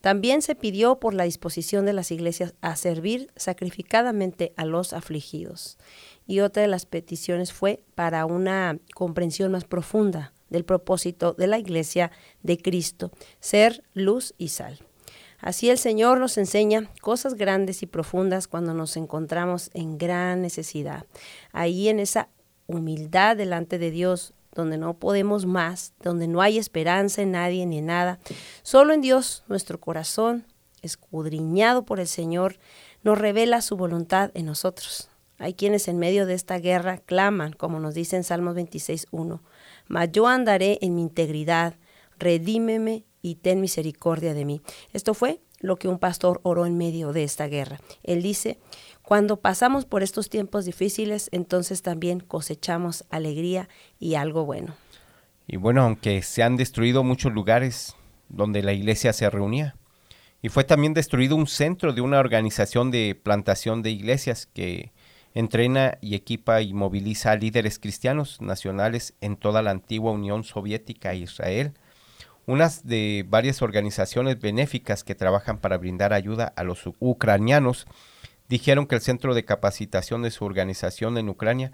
También 0.07 0.41
se 0.41 0.55
pidió 0.55 1.01
por 1.01 1.15
la 1.15 1.25
disposición 1.25 1.85
de 1.85 1.93
las 1.93 2.13
iglesias 2.13 2.55
a 2.61 2.77
servir 2.77 3.29
sacrificadamente 3.35 4.53
a 4.57 4.65
los 4.65 4.93
afligidos. 4.93 5.79
Y 6.29 6.39
otra 6.39 6.63
de 6.63 6.69
las 6.69 6.87
peticiones 6.87 7.53
fue 7.53 7.83
para 7.97 8.25
una 8.25 8.79
comprensión 8.95 9.51
más 9.51 9.65
profunda 9.65 10.33
del 10.49 10.65
propósito 10.65 11.33
de 11.33 11.49
la 11.49 11.59
iglesia 11.59 12.13
de 12.45 12.57
Cristo, 12.57 13.11
ser 13.41 13.83
luz 13.95 14.33
y 14.39 14.51
sal. 14.51 14.79
Así 15.41 15.71
el 15.71 15.79
Señor 15.79 16.21
nos 16.21 16.39
enseña 16.39 16.89
cosas 17.01 17.35
grandes 17.35 17.83
y 17.83 17.87
profundas 17.87 18.47
cuando 18.47 18.75
nos 18.75 18.97
encontramos 18.97 19.73
en 19.75 19.99
gran 19.99 20.41
necesidad. 20.41 21.05
Ahí 21.51 21.89
en 21.89 21.99
esa 21.99 22.29
humildad 22.69 23.37
delante 23.37 23.77
de 23.77 23.91
Dios, 23.91 24.35
donde 24.57 24.79
no 24.79 24.95
podemos 24.95 25.47
más, 25.47 25.93
donde 26.03 26.27
no 26.27 26.41
hay 26.41 26.59
esperanza 26.59 27.23
en 27.23 27.33
nadie 27.33 27.67
ni 27.67 27.79
en 27.79 27.87
nada. 27.87 28.19
Solo 28.63 28.95
en 28.95 29.03
Dios 29.03 29.45
nuestro 29.47 29.79
corazón, 29.79 30.47
escudriñado 30.83 31.85
por 31.85 32.01
el 32.01 32.09
Señor, 32.09 32.59
nos 33.03 33.19
revela 33.19 33.61
su 33.61 33.77
voluntad 33.77 34.31
en 34.35 34.47
nosotros. 34.47 35.11
Hay 35.39 35.53
quienes 35.53 35.87
en 35.89 35.99
medio 35.99 36.25
de 36.25 36.35
esta 36.35 36.59
guerra 36.59 36.99
claman, 36.99 37.53
como 37.53 37.79
nos 37.79 37.95
dice 37.95 38.17
en 38.17 38.25
Salmos 38.25 38.57
26.1, 38.57 39.41
mas 39.87 40.11
yo 40.11 40.27
andaré 40.27 40.79
en 40.81 40.95
mi 40.95 41.03
integridad, 41.03 41.75
redímeme 42.19 43.05
y 43.21 43.37
ten 43.37 43.61
misericordia 43.61 44.33
de 44.33 44.47
mí. 44.47 44.63
Esto 44.95 45.13
fue 45.13 45.41
lo 45.61 45.77
que 45.77 45.89
un 45.89 45.99
pastor 45.99 46.41
oró 46.43 46.65
en 46.65 46.79
medio 46.79 47.13
de 47.13 47.25
esta 47.25 47.47
guerra. 47.47 47.81
Él 48.03 48.23
dice, 48.23 48.59
cuando 49.07 49.37
pasamos 49.37 49.85
por 49.85 50.03
estos 50.03 50.29
tiempos 50.29 50.65
difíciles, 50.65 51.29
entonces 51.31 51.81
también 51.81 52.19
cosechamos 52.19 53.05
alegría 53.09 53.69
y 54.01 54.17
algo 54.17 54.45
bueno. 54.45 54.75
Y 55.47 55.59
bueno, 55.59 55.83
aunque 55.83 56.23
se 56.23 56.43
han 56.43 56.57
destruido 56.57 57.05
muchos 57.05 57.33
lugares 57.33 57.95
donde 58.29 58.65
la 58.65 58.73
iglesia 58.73 59.13
se 59.13 59.31
reunía, 59.31 59.77
y 60.43 60.49
fue 60.49 60.65
también 60.65 60.93
destruido 60.93 61.37
un 61.37 61.47
centro 61.47 61.93
de 61.93 62.01
una 62.01 62.19
organización 62.19 62.91
de 62.91 63.15
plantación 63.15 63.81
de 63.81 63.93
iglesias 63.93 64.49
que 64.53 64.91
entrena 65.35 65.99
y 66.01 66.17
equipa 66.17 66.61
y 66.61 66.75
moviliza 66.75 67.31
a 67.31 67.37
líderes 67.37 67.79
cristianos 67.79 68.41
nacionales 68.41 69.15
en 69.21 69.37
toda 69.37 69.63
la 69.63 69.71
antigua 69.71 70.11
Unión 70.11 70.43
Soviética 70.43 71.13
e 71.13 71.19
Israel, 71.19 71.75
unas 72.45 72.85
de 72.85 73.25
varias 73.29 73.63
organizaciones 73.63 74.41
benéficas 74.41 75.05
que 75.05 75.15
trabajan 75.15 75.59
para 75.59 75.79
brindar 75.79 76.13
ayuda 76.13 76.53
a 76.57 76.65
los 76.65 76.91
ucranianos 76.99 77.87
dijeron 78.49 78.87
que 78.87 78.95
el 78.95 79.01
centro 79.01 79.35
de 79.35 79.45
capacitación 79.45 80.23
de 80.23 80.31
su 80.31 80.45
organización 80.45 81.19
en 81.19 81.29
Ucrania 81.29 81.73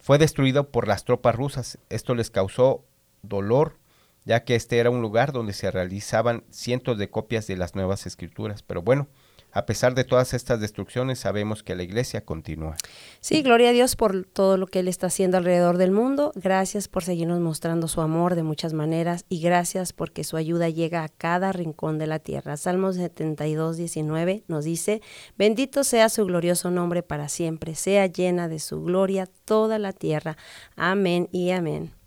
fue 0.00 0.18
destruido 0.18 0.70
por 0.70 0.88
las 0.88 1.04
tropas 1.04 1.34
rusas. 1.34 1.78
Esto 1.88 2.14
les 2.14 2.30
causó 2.30 2.84
dolor, 3.22 3.78
ya 4.24 4.44
que 4.44 4.54
este 4.54 4.78
era 4.78 4.90
un 4.90 5.02
lugar 5.02 5.32
donde 5.32 5.52
se 5.52 5.70
realizaban 5.70 6.44
cientos 6.50 6.98
de 6.98 7.10
copias 7.10 7.46
de 7.46 7.56
las 7.56 7.74
nuevas 7.74 8.06
escrituras. 8.06 8.62
Pero 8.62 8.82
bueno, 8.82 9.08
a 9.52 9.66
pesar 9.66 9.94
de 9.94 10.04
todas 10.04 10.34
estas 10.34 10.60
destrucciones, 10.60 11.18
sabemos 11.18 11.62
que 11.62 11.74
la 11.74 11.82
iglesia 11.82 12.24
continúa. 12.24 12.76
Sí, 13.20 13.42
gloria 13.42 13.70
a 13.70 13.72
Dios 13.72 13.96
por 13.96 14.24
todo 14.24 14.56
lo 14.56 14.66
que 14.66 14.80
Él 14.80 14.88
está 14.88 15.08
haciendo 15.08 15.36
alrededor 15.36 15.78
del 15.78 15.90
mundo. 15.90 16.32
Gracias 16.34 16.88
por 16.88 17.04
seguirnos 17.04 17.40
mostrando 17.40 17.88
su 17.88 18.00
amor 18.00 18.34
de 18.34 18.42
muchas 18.42 18.72
maneras 18.72 19.24
y 19.28 19.40
gracias 19.40 19.92
porque 19.92 20.24
su 20.24 20.36
ayuda 20.36 20.68
llega 20.68 21.02
a 21.02 21.08
cada 21.08 21.52
rincón 21.52 21.98
de 21.98 22.06
la 22.06 22.18
tierra. 22.18 22.56
Salmos 22.56 22.96
72, 22.96 23.76
19 23.76 24.44
nos 24.48 24.64
dice, 24.64 25.00
bendito 25.36 25.84
sea 25.84 26.08
su 26.08 26.24
glorioso 26.26 26.70
nombre 26.70 27.02
para 27.02 27.28
siempre, 27.28 27.74
sea 27.74 28.06
llena 28.06 28.48
de 28.48 28.58
su 28.58 28.82
gloria 28.82 29.28
toda 29.44 29.78
la 29.78 29.92
tierra. 29.92 30.36
Amén 30.76 31.28
y 31.32 31.50
amén. 31.50 31.97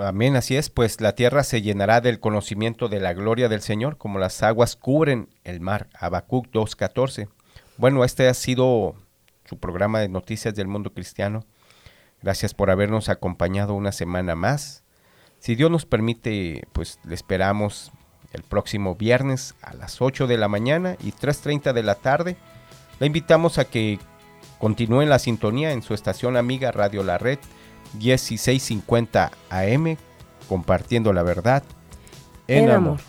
Amén, 0.00 0.34
así 0.34 0.56
es, 0.56 0.70
pues 0.70 1.00
la 1.00 1.14
tierra 1.14 1.44
se 1.44 1.62
llenará 1.62 2.00
del 2.00 2.18
conocimiento 2.18 2.88
de 2.88 2.98
la 2.98 3.12
gloria 3.12 3.48
del 3.48 3.60
Señor, 3.60 3.96
como 3.96 4.18
las 4.18 4.42
aguas 4.42 4.74
cubren 4.74 5.28
el 5.44 5.60
mar. 5.60 5.88
Habacuc 5.94 6.46
2.14. 6.48 7.28
Bueno, 7.76 8.04
este 8.04 8.28
ha 8.28 8.34
sido 8.34 8.96
su 9.44 9.58
programa 9.58 10.00
de 10.00 10.08
noticias 10.08 10.54
del 10.54 10.66
mundo 10.66 10.92
cristiano. 10.92 11.44
Gracias 12.22 12.54
por 12.54 12.70
habernos 12.70 13.08
acompañado 13.08 13.74
una 13.74 13.92
semana 13.92 14.34
más. 14.34 14.82
Si 15.38 15.54
Dios 15.54 15.70
nos 15.70 15.86
permite, 15.86 16.66
pues 16.72 16.98
le 17.04 17.14
esperamos 17.14 17.92
el 18.32 18.42
próximo 18.42 18.96
viernes 18.96 19.54
a 19.62 19.74
las 19.74 20.02
8 20.02 20.26
de 20.26 20.38
la 20.38 20.48
mañana 20.48 20.96
y 21.04 21.12
3.30 21.12 21.72
de 21.72 21.82
la 21.82 21.94
tarde. 21.94 22.36
Le 22.98 23.06
invitamos 23.06 23.58
a 23.58 23.64
que 23.64 23.98
continúe 24.58 25.02
en 25.02 25.10
la 25.10 25.18
sintonía 25.18 25.72
en 25.72 25.82
su 25.82 25.94
estación 25.94 26.36
amiga 26.36 26.72
Radio 26.72 27.04
La 27.04 27.18
Red 27.18 27.38
1650 27.94 29.30
AM, 29.50 29.96
compartiendo 30.48 31.12
la 31.12 31.22
verdad 31.22 31.62
en, 32.46 32.70
amor. 32.70 33.00